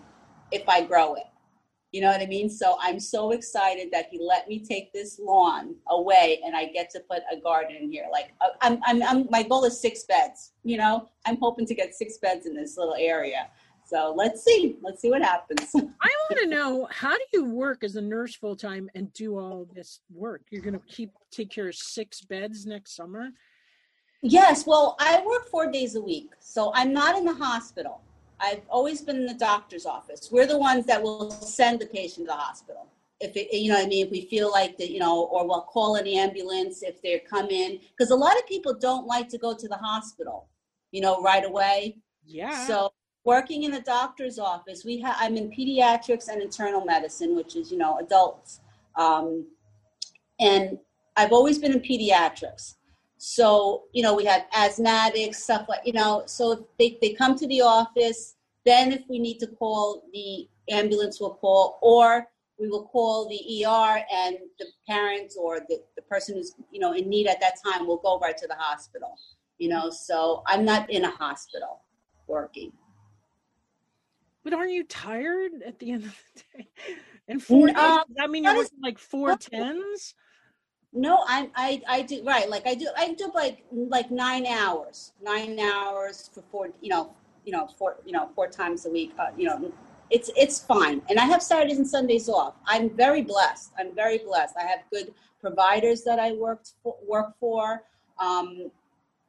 [0.50, 1.24] if I grow it.
[1.92, 2.48] You know what I mean?
[2.48, 6.88] So I'm so excited that he let me take this lawn away and I get
[6.90, 8.06] to put a garden in here.
[8.10, 10.52] Like uh, I'm, I'm, I'm, my goal is six beds.
[10.64, 13.48] You know, I'm hoping to get six beds in this little area.
[13.84, 14.78] So let's see.
[14.80, 15.70] Let's see what happens.
[15.74, 19.38] I want to know how do you work as a nurse full time and do
[19.38, 20.42] all this work?
[20.50, 23.28] You're going to keep take care of six beds next summer.
[24.22, 24.66] Yes.
[24.66, 28.00] Well, I work four days a week, so I'm not in the hospital.
[28.42, 30.28] I've always been in the doctor's office.
[30.32, 32.88] We're the ones that will send the patient to the hospital.
[33.20, 35.46] If it, you know what I mean, if we feel like that, you know, or
[35.46, 37.78] we'll call an ambulance if they come in.
[37.96, 40.48] Because a lot of people don't like to go to the hospital,
[40.90, 41.98] you know, right away.
[42.26, 42.66] Yeah.
[42.66, 42.92] So
[43.24, 47.70] working in the doctor's office, we have I'm in pediatrics and internal medicine, which is,
[47.70, 48.60] you know, adults.
[48.96, 49.46] Um,
[50.40, 50.78] and
[51.16, 52.74] I've always been in pediatrics.
[53.24, 57.46] So, you know, we have asthmatics, stuff like, you know, so they, they come to
[57.46, 58.34] the office,
[58.66, 62.26] then if we need to call, the ambulance we'll call, or
[62.58, 66.94] we will call the ER and the parents or the, the person who's, you know,
[66.94, 69.16] in need at that time will go right to the hospital.
[69.58, 71.82] You know, so I'm not in a hospital
[72.26, 72.72] working.
[74.42, 76.68] But aren't you tired at the end of the day?
[77.28, 80.16] And four days, Um, does that mean you're working like four tens?
[80.92, 82.48] No, I, I, I do right.
[82.48, 87.14] Like I do, I do like like nine hours, nine hours for four, you know,
[87.44, 89.12] you know, four, you know, four times a week.
[89.18, 89.72] Uh, you know,
[90.10, 91.00] it's it's fine.
[91.08, 92.54] And I have Saturdays and Sundays off.
[92.66, 93.72] I'm very blessed.
[93.78, 94.54] I'm very blessed.
[94.58, 97.82] I have good providers that I worked for, work for.
[98.18, 98.70] Um,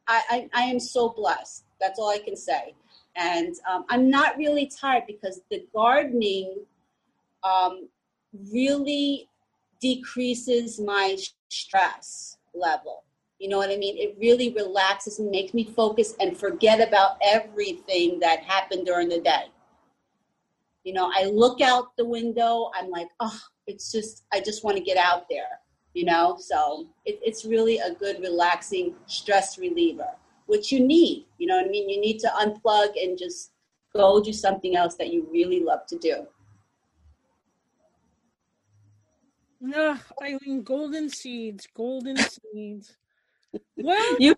[0.07, 1.63] I, I I am so blessed.
[1.79, 2.75] That's all I can say.
[3.15, 6.65] And um, I'm not really tired because the gardening
[7.43, 7.87] um,
[8.51, 9.29] really
[9.83, 11.17] decreases my
[11.49, 13.03] stress level.
[13.37, 13.97] You know what I mean?
[13.97, 19.19] It really relaxes and makes me focus and forget about everything that happened during the
[19.19, 19.51] day.
[20.85, 24.77] You know, I look out the window, I'm like, oh, it's just, I just want
[24.77, 25.59] to get out there,
[25.93, 26.37] you know?
[26.39, 30.11] So it, it's really a good, relaxing stress reliever,
[30.45, 31.25] which you need.
[31.39, 31.89] You know what I mean?
[31.89, 33.51] You need to unplug and just
[33.93, 36.25] go do something else that you really love to do.
[39.75, 42.97] Ugh, Eileen, golden seeds, golden seeds.
[43.77, 44.35] Well, you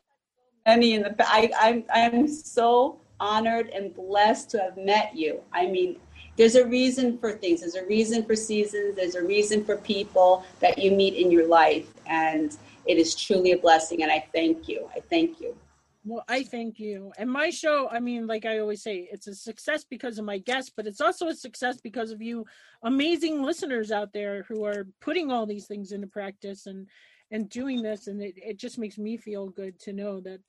[0.66, 5.42] many in the I, I'm I'm so honored and blessed to have met you.
[5.54, 5.98] I mean,
[6.36, 7.62] there's a reason for things.
[7.62, 8.96] There's a reason for seasons.
[8.96, 12.56] There's a reason for people that you meet in your life, and
[12.86, 14.04] it is truly a blessing.
[14.04, 14.90] And I thank you.
[14.96, 15.56] I thank you.
[16.08, 17.12] Well, I thank you.
[17.18, 20.38] And my show, I mean, like I always say, it's a success because of my
[20.38, 22.45] guests, but it's also a success because of you
[22.84, 26.88] amazing listeners out there who are putting all these things into practice and
[27.32, 30.39] and doing this and it, it just makes me feel good to know that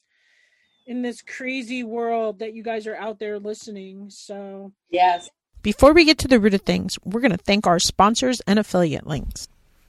[0.86, 4.10] in this crazy world that you guys are out there listening.
[4.10, 5.30] So Yes.
[5.62, 8.58] Before we get to the root of things, we're going to thank our sponsors and
[8.58, 9.48] affiliate links.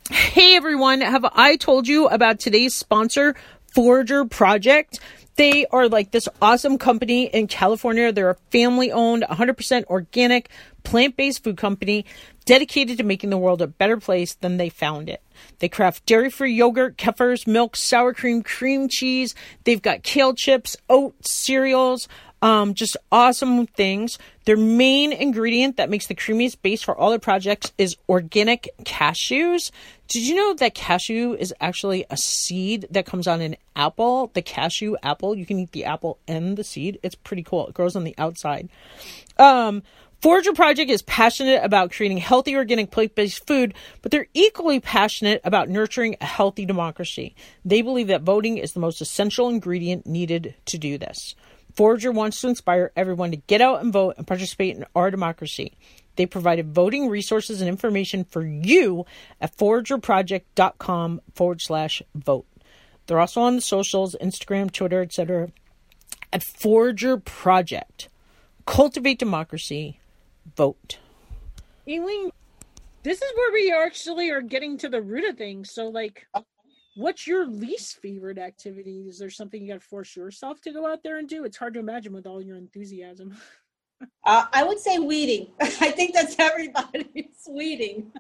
[0.09, 3.35] Hey everyone, have I told you about today's sponsor,
[3.77, 4.99] Forager Project?
[5.35, 8.11] They are like this awesome company in California.
[8.11, 10.49] They're a family owned, 100% organic,
[10.81, 12.03] plant based food company
[12.45, 15.21] dedicated to making the world a better place than they found it.
[15.59, 19.35] They craft dairy free yogurt, kefirs, milk, sour cream, cream cheese.
[19.63, 22.07] They've got kale chips, oats, cereals,
[22.41, 24.17] um, just awesome things.
[24.45, 29.69] Their main ingredient that makes the creamiest base for all their projects is organic cashews.
[30.07, 34.31] Did you know that cashew is actually a seed that comes on an apple?
[34.33, 36.97] The cashew apple, you can eat the apple and the seed.
[37.03, 37.67] It's pretty cool.
[37.67, 38.69] It grows on the outside.
[39.37, 39.83] Um,
[40.21, 45.69] Forager Project is passionate about creating healthy organic plant-based food, but they're equally passionate about
[45.69, 47.35] nurturing a healthy democracy.
[47.65, 51.35] They believe that voting is the most essential ingredient needed to do this.
[51.75, 55.77] Forager wants to inspire everyone to get out and vote and participate in our democracy.
[56.17, 59.05] They provided voting resources and information for you
[59.39, 62.47] at foragerproject.com forward slash vote.
[63.05, 65.51] They're also on the socials, Instagram, Twitter, etc.
[66.33, 68.09] at Forager Project.
[68.65, 69.99] Cultivate democracy.
[70.55, 70.97] Vote.
[71.87, 72.31] Aileen,
[73.03, 75.71] this is where we actually are getting to the root of things.
[75.71, 76.27] So, like,
[76.95, 79.05] what's your least favorite activity?
[79.07, 81.45] Is there something you got to force yourself to go out there and do?
[81.45, 83.37] It's hard to imagine with all your enthusiasm.
[84.25, 85.47] Uh, I would say weeding.
[85.59, 88.11] I think that's everybody's weeding.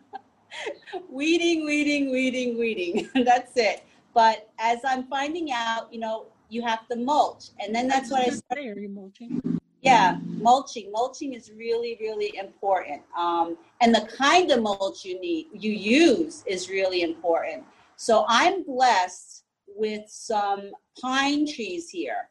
[1.09, 3.09] weeding, weeding, weeding, weeding.
[3.25, 3.83] that's it.
[4.13, 7.49] But as I'm finding out, you know, you have to mulch.
[7.59, 8.77] And then that's what I started.
[8.77, 9.59] Are you mulching?
[9.81, 10.91] Yeah, mulching.
[10.91, 13.01] Mulching is really, really important.
[13.17, 17.63] Um, and the kind of mulch you need, you use is really important.
[17.95, 22.29] So I'm blessed with some pine trees here.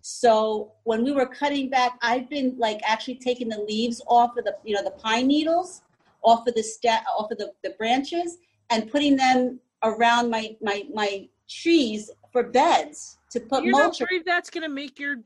[0.00, 4.44] So when we were cutting back, I've been like actually taking the leaves off of
[4.44, 5.82] the, you know, the pine needles,
[6.22, 8.38] off of the sta- off of the, the branches,
[8.70, 14.00] and putting them around my my my trees for beds to put You're mulch.
[14.00, 15.16] not worried that's going to make your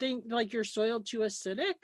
[0.00, 1.74] thing, like your soil too acidic?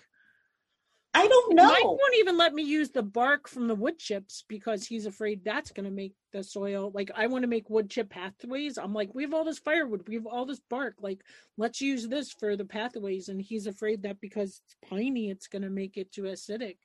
[1.12, 1.66] I don't know.
[1.66, 5.44] Mike won't even let me use the bark from the wood chips because he's afraid
[5.44, 6.92] that's going to make the soil.
[6.94, 8.78] Like I want to make wood chip pathways.
[8.78, 10.94] I'm like, we have all this firewood, we have all this bark.
[11.00, 11.22] Like,
[11.56, 13.28] let's use this for the pathways.
[13.28, 16.76] And he's afraid that because it's piney, it's going to make it too acidic.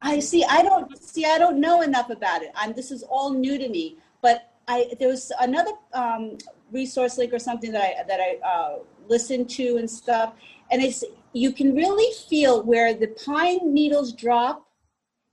[0.00, 0.44] I see.
[0.44, 1.24] I don't see.
[1.24, 2.50] I don't know enough about it.
[2.54, 2.72] I'm.
[2.74, 3.96] This is all new to me.
[4.22, 6.38] But I there was another um,
[6.70, 8.78] resource link or something that I that I uh,
[9.08, 10.34] listened to and stuff,
[10.70, 11.02] and it's
[11.36, 14.66] you can really feel where the pine needles drop.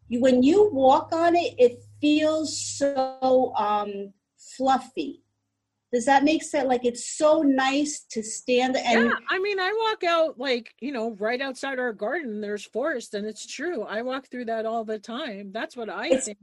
[0.09, 5.21] You when you walk on it, it feels so um, fluffy.
[5.93, 6.67] Does that make sense?
[6.67, 10.91] Like it's so nice to stand and yeah, I mean, I walk out like, you
[10.91, 13.83] know, right outside our garden, there's forest and it's true.
[13.83, 15.51] I walk through that all the time.
[15.53, 16.37] That's what I think.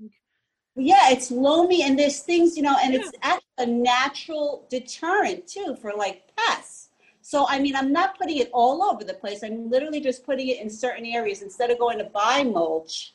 [0.76, 3.00] Yeah, it's loamy and there's things, you know, and yeah.
[3.00, 6.89] it's actually a natural deterrent too for like pests.
[7.30, 9.44] So I mean, I'm not putting it all over the place.
[9.44, 13.14] I'm literally just putting it in certain areas instead of going to buy mulch.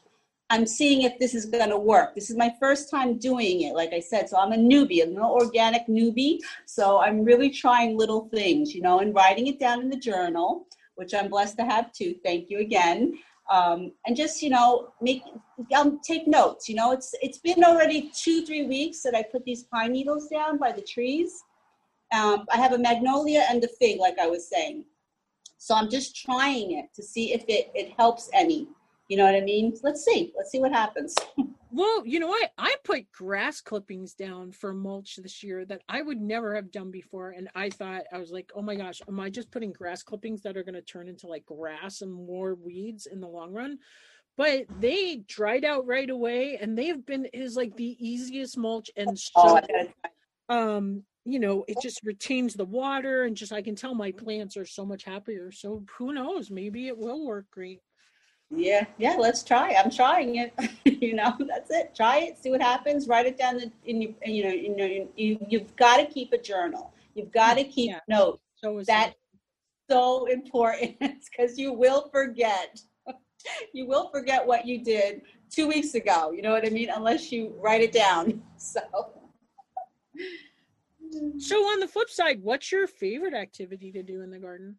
[0.50, 2.16] I'm seeing if this is going to work.
[2.16, 4.30] This is my first time doing it, like I said.
[4.30, 6.38] So I'm a newbie, I'm an organic newbie.
[6.66, 10.66] So I'm really trying little things, you know, and writing it down in the journal,
[10.96, 12.16] which I'm blessed to have too.
[12.24, 13.20] Thank you again.
[13.52, 15.24] Um, and just you know, make
[15.76, 16.70] um, take notes.
[16.70, 20.30] You know, it's it's been already two three weeks that I put these pine needles
[20.30, 21.44] down by the trees.
[22.14, 24.86] Um, I have a magnolia and a fig, like I was saying.
[25.58, 28.68] So I'm just trying it to see if it, it helps any.
[29.08, 29.74] You know what I mean?
[29.84, 30.34] Let's see.
[30.36, 31.16] Let's see what happens.
[31.72, 32.52] well, you know what?
[32.58, 36.92] I put grass clippings down for mulch this year that I would never have done
[36.92, 37.32] before.
[37.32, 40.42] And I thought, I was like, oh my gosh, am I just putting grass clippings
[40.42, 43.78] that are going to turn into like grass and more weeds in the long run?
[44.38, 48.90] But they dried out right away and they have been, is like the easiest mulch
[48.98, 49.62] and oh, so,
[50.50, 51.82] oh, um, you know, it oh.
[51.82, 55.52] just retains the water and just I can tell my plants are so much happier.
[55.52, 56.52] So who knows?
[56.52, 57.82] Maybe it will work great.
[58.52, 59.74] Yeah, yeah, let's try.
[59.74, 60.54] I'm trying it.
[60.86, 61.96] you know, that's it.
[61.96, 63.08] Try it, see what happens.
[63.08, 66.38] Write it down in your, you know, you know, you you've got to keep a
[66.38, 66.94] journal.
[67.16, 68.00] You've got to keep yeah.
[68.08, 68.42] notes.
[68.58, 69.16] So That's
[69.90, 72.80] so important because you will forget.
[73.74, 76.32] you will forget what you did two weeks ago.
[76.32, 76.90] You know what I mean?
[76.96, 78.44] Unless you write it down.
[78.58, 78.82] So.
[81.38, 84.78] So on the flip side, what's your favorite activity to do in the garden?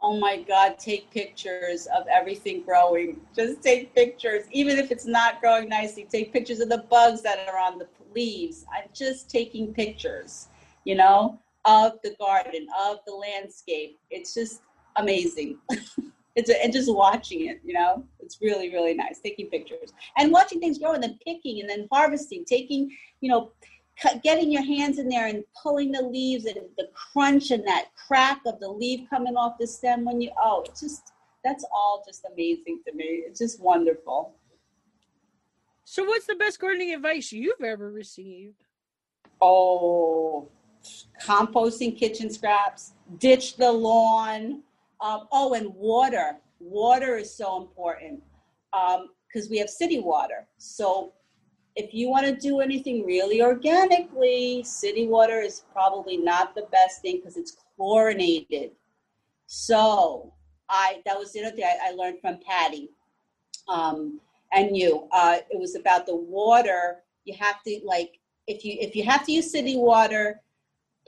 [0.00, 3.20] oh my God, take pictures of everything growing.
[3.34, 6.06] Just take pictures, even if it's not growing nicely.
[6.10, 8.64] Take pictures of the bugs that are on the leaves.
[8.72, 10.48] I'm just taking pictures,
[10.84, 13.98] you know, of the garden, of the landscape.
[14.10, 14.62] It's just
[14.96, 15.58] amazing.
[16.36, 19.18] it's a, and just watching it, you know, it's really, really nice.
[19.18, 23.50] Taking pictures and watching things grow and then picking and then harvesting, taking, you know,
[24.22, 28.40] getting your hands in there and pulling the leaves and the crunch and that crack
[28.46, 31.12] of the leaf coming off the stem when you oh it's just
[31.44, 33.22] that's all just amazing to me.
[33.26, 34.34] It's just wonderful.
[35.84, 38.64] So what's the best gardening advice you've ever received?
[39.40, 40.48] Oh
[41.22, 44.62] composting kitchen scraps ditch the lawn
[45.00, 46.36] um, oh and water.
[46.60, 48.20] Water is so important
[48.72, 50.46] because um, we have city water.
[50.58, 51.12] So
[51.78, 57.02] if you want to do anything really organically, city water is probably not the best
[57.02, 58.72] thing because it's chlorinated.
[59.46, 60.34] So
[60.68, 62.90] I that was the other thing I, I learned from Patty
[63.68, 64.20] um,
[64.52, 65.08] and you.
[65.12, 67.04] Uh, it was about the water.
[67.24, 68.18] You have to like
[68.48, 70.40] if you if you have to use city water,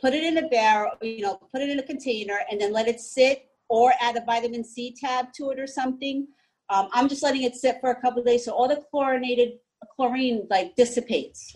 [0.00, 0.92] put it in a barrel.
[1.02, 4.24] You know, put it in a container and then let it sit, or add a
[4.24, 6.28] vitamin C tab to it or something.
[6.68, 9.54] Um, I'm just letting it sit for a couple days, so all the chlorinated
[10.00, 11.54] chlorine like dissipates.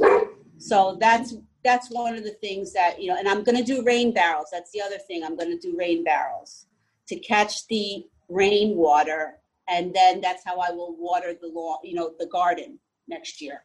[0.59, 3.17] So that's that's one of the things that you know.
[3.17, 4.49] And I'm going to do rain barrels.
[4.53, 5.25] That's the other thing.
[5.25, 6.67] I'm going to do rain barrels
[7.09, 11.79] to catch the rain water, and then that's how I will water the lawn.
[11.85, 12.79] You know, the garden
[13.09, 13.65] next year.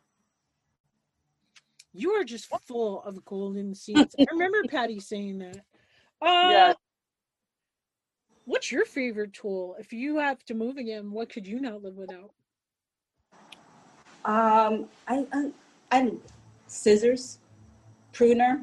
[1.91, 4.15] You are just full of golden seeds.
[4.17, 5.57] I remember Patty saying that.
[6.21, 6.73] Uh, yeah.
[8.45, 9.75] What's your favorite tool?
[9.79, 12.31] If you have to move again, what could you not live without?
[14.29, 15.51] Um, I, I,
[15.91, 16.21] I'm
[16.67, 17.39] scissors,
[18.13, 18.61] pruner.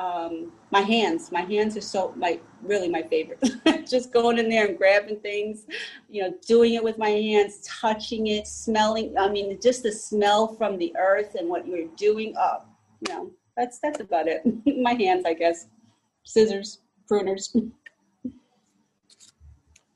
[0.00, 3.38] Um, my hands, my hands are so my really my favorite.
[3.88, 5.66] Just going in there and grabbing things,
[6.10, 9.16] you know, doing it with my hands, touching it, smelling.
[9.16, 12.36] I mean, just the smell from the earth and what you're doing.
[12.36, 12.68] up.
[13.06, 14.42] you know, that's that's about it.
[14.76, 15.68] my hands, I guess.
[16.24, 17.56] Scissors, pruners.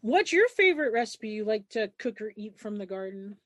[0.03, 3.37] What's your favorite recipe you like to cook or eat from the garden?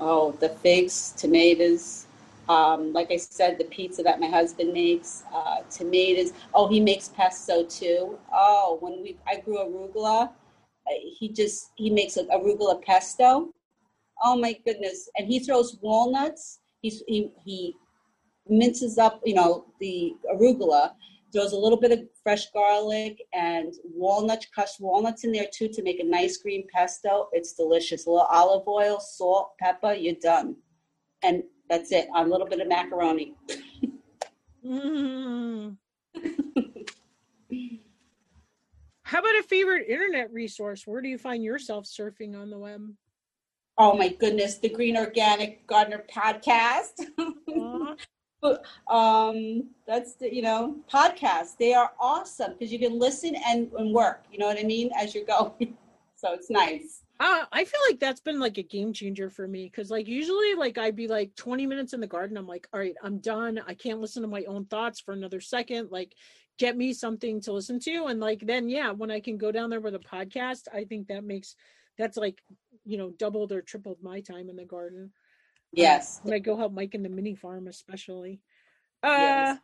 [0.00, 2.06] Oh, the figs, tomatoes.
[2.48, 6.32] Um, like I said, the pizza that my husband makes, uh, tomatoes.
[6.54, 8.18] Oh, he makes pesto too.
[8.32, 13.52] Oh, when we I grew arugula, uh, he just he makes a arugula pesto.
[14.22, 15.10] Oh my goodness!
[15.16, 16.60] And he throws walnuts.
[16.82, 17.76] He's, he he
[18.48, 20.92] minces up, you know, the arugula
[21.32, 25.82] throws a little bit of fresh garlic and walnut, crushed walnuts in there too to
[25.82, 27.28] make a nice green pesto.
[27.32, 28.06] It's delicious.
[28.06, 30.56] A little olive oil, salt, pepper, you're done.
[31.22, 32.08] And that's it.
[32.14, 33.34] A little bit of macaroni.
[34.64, 35.76] mm.
[39.02, 40.86] How about a favorite internet resource?
[40.86, 42.82] Where do you find yourself surfing on the web?
[43.78, 46.92] Oh my goodness, the Green Organic Gardener podcast.
[48.88, 51.56] um, that's the, you know, podcasts.
[51.58, 54.90] They are awesome because you can listen and, and work, you know what I mean,
[54.98, 55.76] as you're going.
[56.16, 57.02] so it's nice.
[57.20, 60.54] Uh, I feel like that's been like a game changer for me because like usually
[60.54, 62.36] like I'd be like 20 minutes in the garden.
[62.36, 63.60] I'm like, all right, I'm done.
[63.66, 65.90] I can't listen to my own thoughts for another second.
[65.90, 66.14] Like
[66.58, 68.04] get me something to listen to.
[68.06, 71.08] And like then yeah, when I can go down there with a podcast, I think
[71.08, 71.56] that makes
[71.96, 72.40] that's like,
[72.84, 75.10] you know, doubled or tripled my time in the garden.
[75.72, 76.20] Yes.
[76.22, 78.40] When I go help Mike in the mini farm especially.
[79.02, 79.58] Uh yes.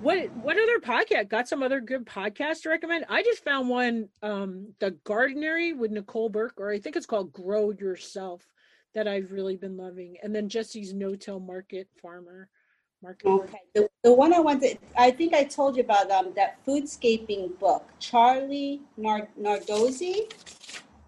[0.00, 1.28] What what other podcast?
[1.28, 3.04] Got some other good podcasts to recommend?
[3.08, 7.32] I just found one, um, The Gardenary with Nicole Burke, or I think it's called
[7.32, 8.46] Grow Yourself,
[8.94, 10.16] that I've really been loving.
[10.22, 12.48] And then Jesse's No Till Market Farmer.
[13.02, 13.58] Market okay.
[13.74, 17.86] The, the one I wanted, I think I told you about um, that foodscaping book,
[17.98, 20.30] Charlie Nard- Nardozzi.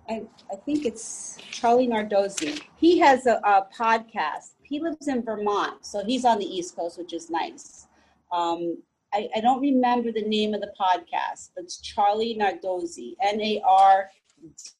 [0.09, 2.61] I, I think it's Charlie Nardozzi.
[2.77, 4.55] He has a, a podcast.
[4.63, 7.87] He lives in Vermont, so he's on the East Coast, which is nice
[8.33, 8.79] um,
[9.13, 13.63] I, I, don't remember the name of the podcast, but it's Charlie Nardozzi, N A
[13.65, 14.09] R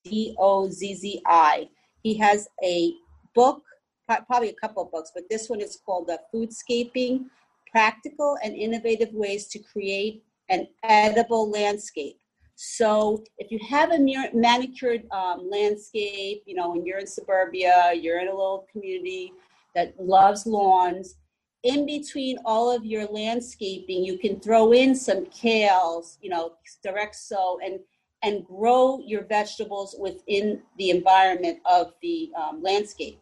[0.05, 1.69] D O Z Z I.
[2.03, 2.95] He has a
[3.35, 3.63] book,
[4.07, 7.27] probably a couple of books, but this one is called The Foodscaping
[7.71, 12.19] Practical and Innovative Ways to Create an Edible Landscape.
[12.65, 18.21] So if you have a manicured um, landscape, you know, and you're in suburbia, you're
[18.21, 19.33] in a little community
[19.75, 21.17] that loves lawns,
[21.65, 26.53] in between all of your landscaping, you can throw in some kales, you know,
[26.85, 27.81] direct sow, and
[28.23, 33.21] and grow your vegetables within the environment of the um, landscape,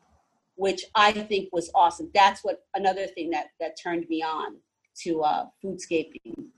[0.57, 2.11] which I think was awesome.
[2.13, 4.57] That's what another thing that that turned me on
[5.03, 6.51] to uh, foodscaping.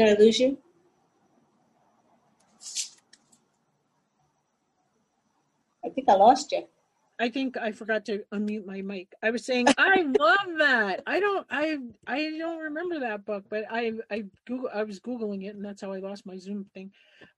[0.00, 0.56] Did I lose you?
[5.84, 6.62] I think I lost you.
[7.20, 9.12] I think I forgot to unmute my mic.
[9.22, 11.02] I was saying I love that.
[11.06, 11.76] I don't I
[12.06, 15.82] I don't remember that book, but I I Google I was googling it and that's
[15.82, 16.90] how I lost my Zoom thing.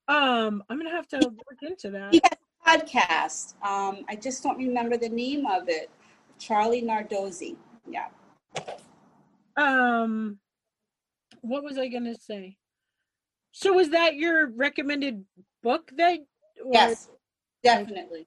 [0.07, 2.13] Um I'm going to have to look into that.
[2.13, 3.55] He has a podcast.
[3.69, 5.91] Um I just don't remember the name of it.
[6.39, 7.57] Charlie Nardozzi.
[7.89, 8.07] Yeah.
[9.57, 10.39] Um
[11.43, 12.57] what was I going to say?
[13.53, 15.25] So was that your recommended
[15.63, 16.19] book that
[16.65, 16.73] or...
[16.73, 17.09] Yes.
[17.63, 18.27] Definitely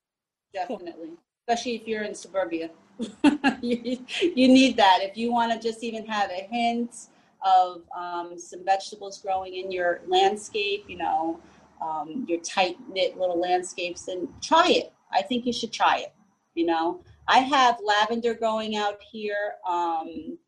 [0.56, 1.12] definitely.
[1.48, 2.72] Especially if you're in suburbia.
[3.62, 5.00] you, you need that.
[5.02, 6.96] If you want to just even have a hint
[7.46, 11.40] of um, some vegetables growing in your landscape, you know,
[11.82, 14.94] um, your tight knit little landscapes, then try it.
[15.12, 16.14] I think you should try it.
[16.56, 19.56] You know, I have lavender growing out here.
[19.68, 20.40] Um,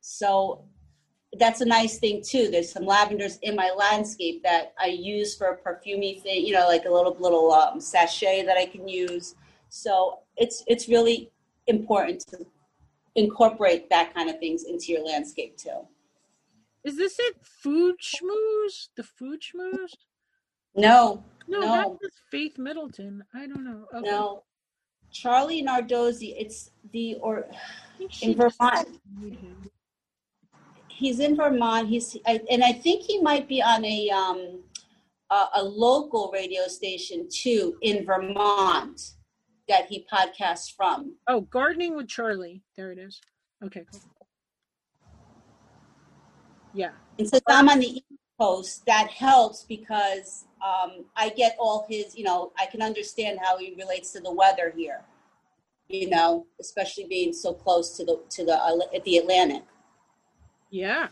[0.00, 0.64] so
[1.38, 2.48] that's a nice thing too.
[2.50, 6.66] There's some lavenders in my landscape that I use for a perfumy thing, you know,
[6.66, 9.34] like a little little um, sachet that I can use.
[9.68, 11.30] So it's it's really
[11.66, 12.44] important to
[13.14, 15.86] incorporate that kind of things into your landscape too.
[16.84, 17.36] Is this it?
[17.42, 18.88] Food schmooze?
[18.96, 19.94] The food schmooze?
[20.74, 21.98] No, no, no.
[22.02, 23.22] that's Faith Middleton.
[23.34, 23.86] I don't know.
[23.94, 24.10] Okay.
[24.10, 24.42] No,
[25.10, 26.34] Charlie Nardozzi.
[26.36, 27.46] It's the or
[28.20, 28.88] in Vermont
[31.02, 31.88] he's in Vermont.
[31.88, 34.60] He's I, and I think he might be on a um,
[35.30, 39.00] a, a, local radio station too in Vermont
[39.68, 41.16] that he podcasts from.
[41.28, 42.62] Oh, gardening with Charlie.
[42.76, 43.20] There it is.
[43.64, 43.84] Okay.
[43.90, 44.00] Cool.
[46.72, 46.90] Yeah.
[47.18, 48.04] And since I'm on the East
[48.40, 52.16] Coast, that helps because um, I get all his.
[52.16, 55.00] You know, I can understand how he relates to the weather here.
[55.88, 59.64] You know, especially being so close to the to the uh, the Atlantic.
[60.72, 61.08] Yeah.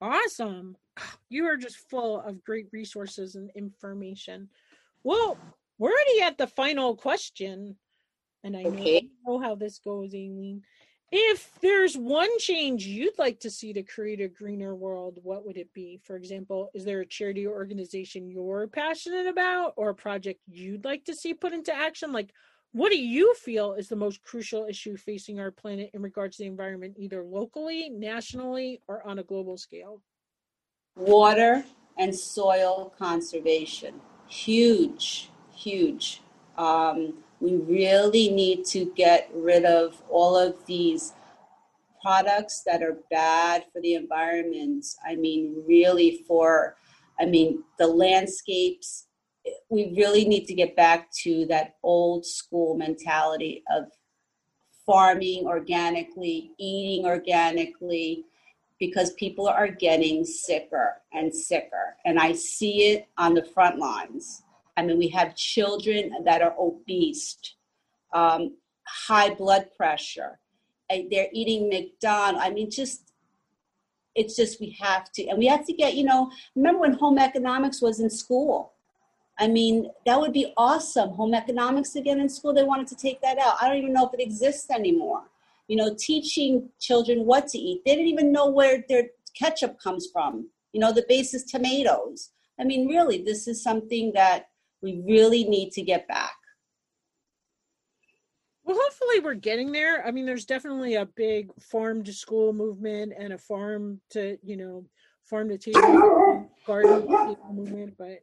[0.00, 0.76] Awesome.
[1.28, 4.48] You are just full of great resources and information.
[5.02, 5.36] Well,
[5.78, 7.76] we're already at the final question.
[8.44, 9.08] And I okay.
[9.26, 10.62] know, how this goes, Aileen.
[11.10, 15.56] If there's one change you'd like to see to create a greener world, what would
[15.56, 16.00] it be?
[16.04, 20.84] For example, is there a charity or organization you're passionate about or a project you'd
[20.84, 22.12] like to see put into action?
[22.12, 22.32] Like,
[22.74, 26.42] what do you feel is the most crucial issue facing our planet in regards to
[26.42, 30.02] the environment, either locally, nationally, or on a global scale?
[30.96, 31.64] Water
[31.98, 34.00] and soil conservation.
[34.26, 36.20] Huge, huge.
[36.58, 41.12] Um, we really need to get rid of all of these
[42.02, 44.84] products that are bad for the environment.
[45.06, 46.74] I mean, really, for,
[47.20, 49.06] I mean, the landscapes
[49.68, 53.84] we really need to get back to that old school mentality of
[54.86, 58.24] farming organically, eating organically,
[58.78, 61.96] because people are getting sicker and sicker.
[62.04, 64.42] And I see it on the front lines.
[64.76, 67.36] I mean, we have children that are obese,
[68.12, 70.38] um, high blood pressure.
[70.90, 72.44] They're eating McDonald's.
[72.44, 73.12] I mean, just
[74.14, 75.94] it's just we have to, and we have to get.
[75.94, 78.73] You know, remember when home economics was in school?
[79.38, 81.10] I mean, that would be awesome.
[81.10, 82.54] Home economics again in school.
[82.54, 83.56] They wanted to take that out.
[83.60, 85.22] I don't even know if it exists anymore.
[85.66, 87.82] You know, teaching children what to eat.
[87.84, 90.48] They didn't even know where their ketchup comes from.
[90.72, 92.30] You know, the base is tomatoes.
[92.60, 94.46] I mean, really, this is something that
[94.82, 96.34] we really need to get back.
[98.64, 100.06] Well, hopefully we're getting there.
[100.06, 104.56] I mean, there's definitely a big farm to school movement and a farm to, you
[104.56, 104.84] know,
[105.24, 107.06] farm to table garden
[107.52, 108.20] movement, but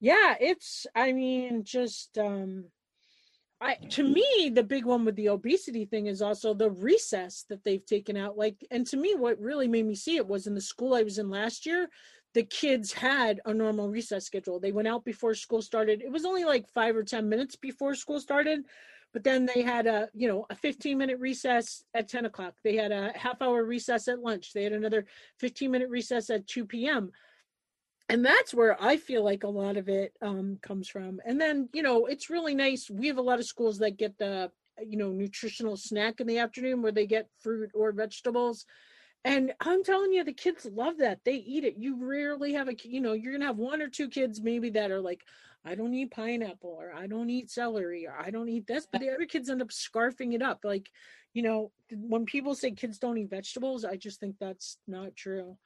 [0.00, 2.64] yeah, it's I mean, just um
[3.60, 7.62] I to me the big one with the obesity thing is also the recess that
[7.62, 10.54] they've taken out like and to me what really made me see it was in
[10.54, 11.88] the school I was in last year
[12.32, 14.60] the kids had a normal recess schedule.
[14.60, 16.00] They went out before school started.
[16.00, 18.60] It was only like 5 or 10 minutes before school started,
[19.12, 22.76] but then they had a you know a 15 minute recess at 10 o'clock they
[22.76, 25.06] had a half hour recess at lunch they had another
[25.38, 27.10] 15 minute recess at 2 p.m
[28.10, 31.20] and that's where i feel like a lot of it um, comes from.
[31.24, 32.90] And then you know it's really nice.
[32.90, 34.50] We have a lot of schools that get the
[34.86, 38.66] you know nutritional snack in the afternoon where they get fruit or vegetables.
[39.22, 41.20] And i'm telling you the kids love that.
[41.24, 41.76] They eat it.
[41.76, 44.90] You rarely have a you know you're gonna have one or two kids maybe that
[44.90, 45.22] are like
[45.64, 49.02] I don't eat pineapple or I don't eat celery or I don't eat this, but
[49.02, 50.60] the other kids end up scarfing it up.
[50.64, 50.88] Like,
[51.34, 55.58] you know, when people say kids don't eat vegetables, I just think that's not true.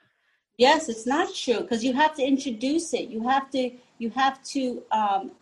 [0.56, 3.08] Yes, it's not true because you have to introduce it.
[3.08, 5.32] You have to you have to um,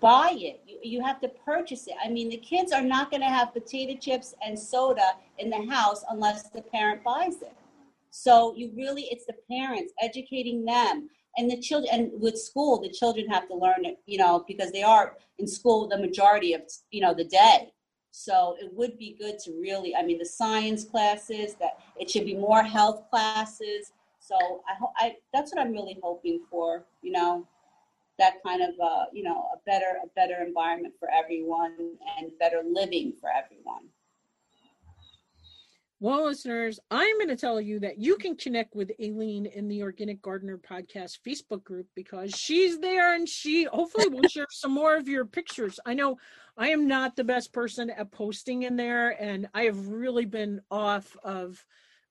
[0.00, 0.60] buy it.
[0.66, 1.94] You, you have to purchase it.
[2.04, 5.66] I mean, the kids are not going to have potato chips and soda in the
[5.70, 7.54] house unless the parent buys it.
[8.10, 11.08] So you really, it's the parents educating them
[11.38, 14.72] and the children and with school the children have to learn it you know because
[14.72, 17.72] they are in school the majority of you know the day
[18.10, 22.24] so it would be good to really i mean the science classes that it should
[22.24, 23.92] be more health classes
[24.28, 27.46] so i hope i that's what i'm really hoping for you know
[28.18, 31.74] that kind of uh, you know a better a better environment for everyone
[32.18, 33.88] and better living for everyone
[36.00, 39.82] well, listeners, I'm going to tell you that you can connect with Aileen in the
[39.82, 44.94] Organic Gardener Podcast Facebook group because she's there and she hopefully will share some more
[44.94, 45.80] of your pictures.
[45.84, 46.16] I know
[46.56, 50.60] I am not the best person at posting in there, and I have really been
[50.70, 51.64] off of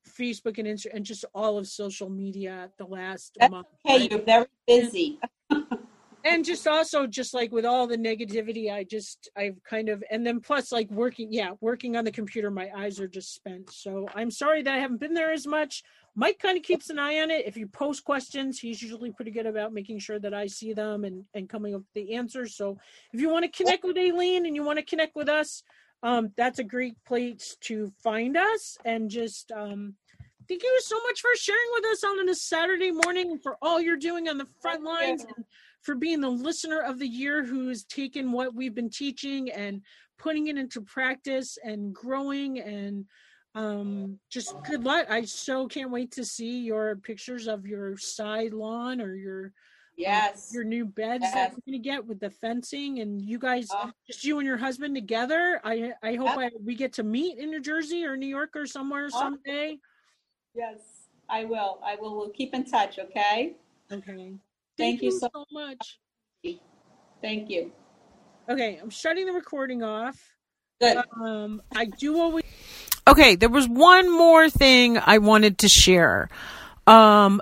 [0.08, 3.68] Facebook and Instagram and just all of social media the last That's month.
[3.86, 5.20] Okay, you're very busy.
[6.28, 10.26] and just also just like with all the negativity i just i've kind of and
[10.26, 13.72] then plus like working yeah working on the computer my eyes are just spent.
[13.72, 15.84] So i'm sorry that i haven't been there as much.
[16.16, 17.46] Mike kind of keeps an eye on it.
[17.46, 21.06] If you post questions he's usually pretty good about making sure that i see them
[21.06, 22.56] and and coming up with the answers.
[22.56, 22.78] So
[23.14, 25.64] if you want to connect with aileen and you want to connect with us
[26.04, 29.94] um that's a great place to find us and just um
[30.48, 33.98] thank you so much for sharing with us on a saturday morning for all you're
[33.98, 35.46] doing on the front lines and
[35.82, 39.82] for being the listener of the year who's taken what we've been teaching and
[40.18, 43.06] putting it into practice and growing and
[43.56, 45.08] um, just good luck.
[45.10, 49.52] I so can't wait to see your pictures of your side lawn or your
[49.98, 51.34] yes your new beds yes.
[51.34, 54.58] that you're gonna get with the fencing and you guys uh, just you and your
[54.58, 55.60] husband together.
[55.64, 56.38] I I hope yep.
[56.38, 59.80] I, we get to meet in New Jersey or New York or somewhere uh, someday.
[60.54, 60.78] Yes,
[61.30, 61.80] I will.
[61.86, 62.16] I will.
[62.16, 63.00] We'll keep in touch.
[63.00, 63.56] Okay.
[63.92, 64.34] Okay.
[64.78, 66.00] Thank, you so much.
[67.22, 67.72] Thank you.
[68.48, 70.18] Okay, I'm shutting the recording off.
[70.80, 70.98] Good.
[71.20, 72.44] Um, I do always.
[73.08, 76.30] Okay, there was one more thing I wanted to share.
[76.86, 77.42] Um,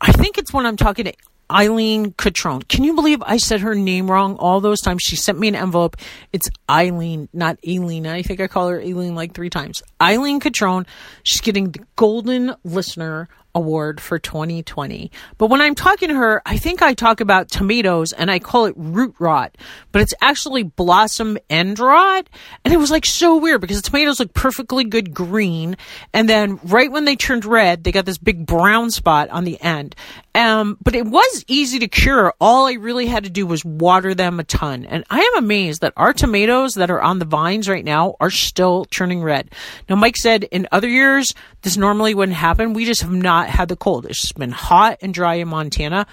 [0.00, 1.14] I think it's when I'm talking to
[1.50, 2.66] Eileen Catrone.
[2.68, 5.02] Can you believe I said her name wrong all those times?
[5.02, 5.96] She sent me an envelope.
[6.32, 8.06] It's Eileen, not Aileen.
[8.06, 9.82] I think I call her Eileen like three times.
[10.00, 10.86] Eileen Catrone.
[11.22, 15.10] She's getting the Golden Listener award for 2020.
[15.38, 18.66] But when I'm talking to her, I think I talk about tomatoes and I call
[18.66, 19.56] it root rot,
[19.90, 22.28] but it's actually blossom end rot.
[22.64, 25.76] And it was like so weird because the tomatoes look perfectly good green.
[26.12, 29.60] And then right when they turned red, they got this big brown spot on the
[29.60, 29.96] end.
[30.34, 32.34] Um, but it was easy to cure.
[32.42, 34.84] All I really had to do was water them a ton.
[34.84, 38.30] And I am amazed that our tomatoes that are on the vines right now are
[38.30, 39.50] still turning red.
[39.88, 42.74] Now, Mike said in other years, this normally wouldn't happen.
[42.74, 44.06] We just have not had the cold.
[44.06, 46.06] It's been hot and dry in Montana.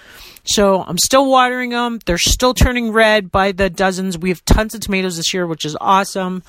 [0.46, 2.00] So I'm still watering them.
[2.06, 4.18] They're still turning red by the dozens.
[4.18, 6.44] We have tons of tomatoes this year, which is awesome.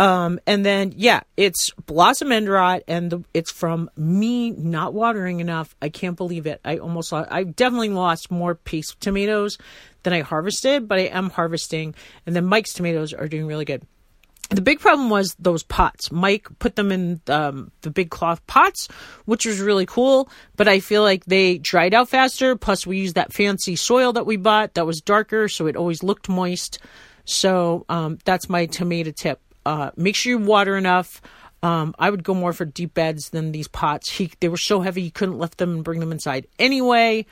[0.00, 5.38] Um, and then yeah, it's blossom end rot, and the, it's from me not watering
[5.38, 5.76] enough.
[5.80, 6.60] I can't believe it.
[6.64, 9.58] I almost lost, I definitely lost more paste tomatoes
[10.02, 11.94] than I harvested, but I am harvesting,
[12.26, 13.86] and then Mike's tomatoes are doing really good.
[14.52, 16.12] The big problem was those pots.
[16.12, 18.86] Mike put them in um, the big cloth pots,
[19.24, 22.54] which was really cool, but I feel like they dried out faster.
[22.54, 26.02] Plus, we used that fancy soil that we bought that was darker, so it always
[26.02, 26.78] looked moist.
[27.24, 29.40] So um, that's my tomato tip.
[29.64, 31.22] Uh, make sure you water enough.
[31.62, 34.10] Um, I would go more for deep beds than these pots.
[34.10, 37.24] He, they were so heavy you couldn't lift them and bring them inside anyway.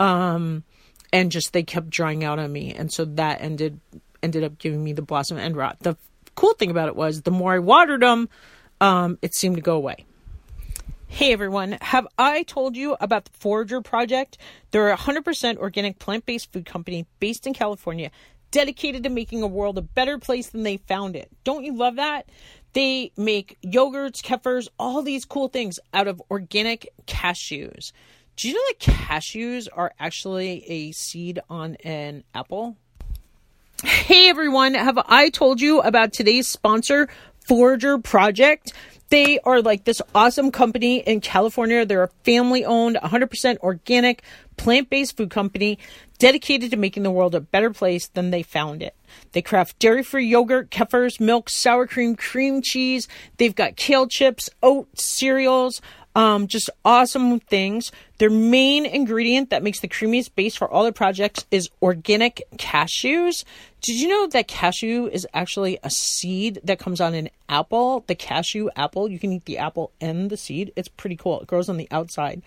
[0.00, 0.64] Um,
[1.12, 3.78] and just they kept drying out on me, and so that ended
[4.22, 5.76] ended up giving me the blossom end rot.
[5.80, 5.96] The
[6.34, 8.28] cool thing about it was the more I watered them,
[8.80, 10.04] um, it seemed to go away.
[11.06, 14.36] Hey everyone, have I told you about the Forager Project?
[14.72, 18.10] They're a 100% organic plant based food company based in California,
[18.50, 21.30] dedicated to making a world a better place than they found it.
[21.44, 22.28] Don't you love that?
[22.72, 27.92] They make yogurts, kefirs, all these cool things out of organic cashews.
[28.36, 32.76] Do you know that cashews are actually a seed on an apple?
[33.82, 37.08] Hey everyone, have I told you about today's sponsor,
[37.40, 38.72] Forager Project?
[39.10, 41.84] They are like this awesome company in California.
[41.84, 44.22] They're a family owned, 100% organic,
[44.56, 45.78] plant based food company
[46.18, 48.94] dedicated to making the world a better place than they found it.
[49.32, 53.08] They craft dairy free yogurt, kefirs, milk, sour cream, cream cheese.
[53.36, 55.82] They've got kale chips, oat cereals,
[56.14, 57.90] um, just awesome things.
[58.18, 63.44] Their main ingredient that makes the creamiest base for all their projects is organic cashews.
[63.82, 68.04] Did you know that cashew is actually a seed that comes on an apple?
[68.06, 70.72] The cashew apple, you can eat the apple and the seed.
[70.76, 71.40] It's pretty cool.
[71.40, 72.42] It grows on the outside.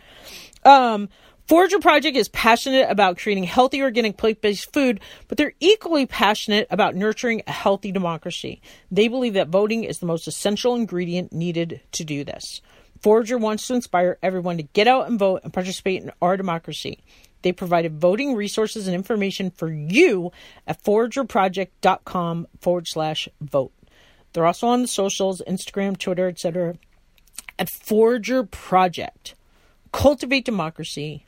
[0.63, 1.09] Um,
[1.47, 4.99] Forager Project is passionate about creating healthy organic plant-based food,
[5.29, 8.61] but they're equally passionate about nurturing a healthy democracy.
[8.91, 12.61] They believe that voting is the most essential ingredient needed to do this.
[13.01, 17.03] Forager wants to inspire everyone to get out and vote and participate in our democracy.
[17.41, 20.31] They provided voting resources and information for you
[20.65, 23.71] at foragerproject.com forward slash vote.
[24.33, 26.75] They're also on the socials, Instagram, Twitter, etc.
[27.57, 29.35] at Forager Project.
[29.91, 31.25] Cultivate democracy.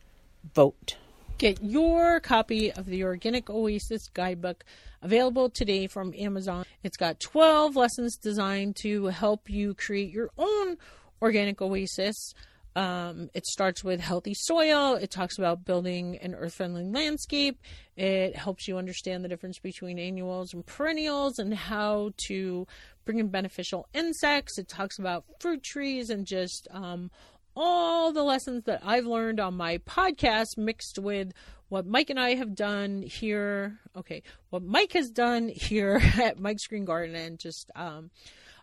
[0.54, 0.98] Vote.
[1.38, 4.66] Get your copy of the Organic Oasis Guidebook
[5.02, 6.66] available today from Amazon.
[6.84, 10.78] It's got 12 lessons designed to help you create your own
[11.22, 12.34] organic oasis.
[12.76, 14.96] Um, it starts with healthy soil.
[14.96, 17.60] It talks about building an earth friendly landscape.
[17.98, 22.68] It helps you understand the difference between annuals and perennials and how to
[23.06, 24.58] bring in beneficial insects.
[24.58, 27.10] It talks about fruit trees and just um,
[27.56, 31.34] all the lessons that I've learned on my podcast mixed with
[31.70, 33.80] what Mike and I have done here.
[33.98, 37.72] Okay, what Mike has done here at Mike's Green Garden and just.
[37.76, 38.12] Um,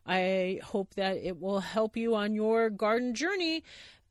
[0.06, 3.64] I hope that it will help you on your garden journey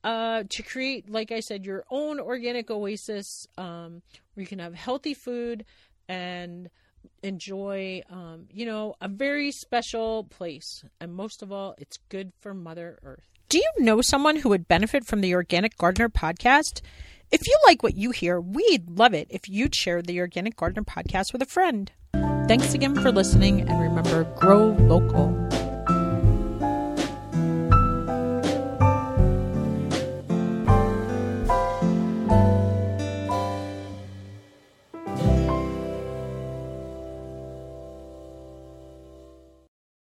[0.04, 4.02] uh, to create, like I said, your own organic oasis um,
[4.34, 5.66] where you can have healthy food
[6.08, 6.70] and
[7.24, 10.84] enjoy, um, you know, a very special place.
[11.00, 13.28] And most of all, it's good for Mother Earth.
[13.50, 16.82] Do you know someone who would benefit from the Organic Gardener podcast?
[17.32, 20.84] If you like what you hear, we'd love it if you'd share the Organic Gardener
[20.84, 21.92] podcast with a friend.
[22.48, 25.75] Thanks again for listening, and remember, grow local.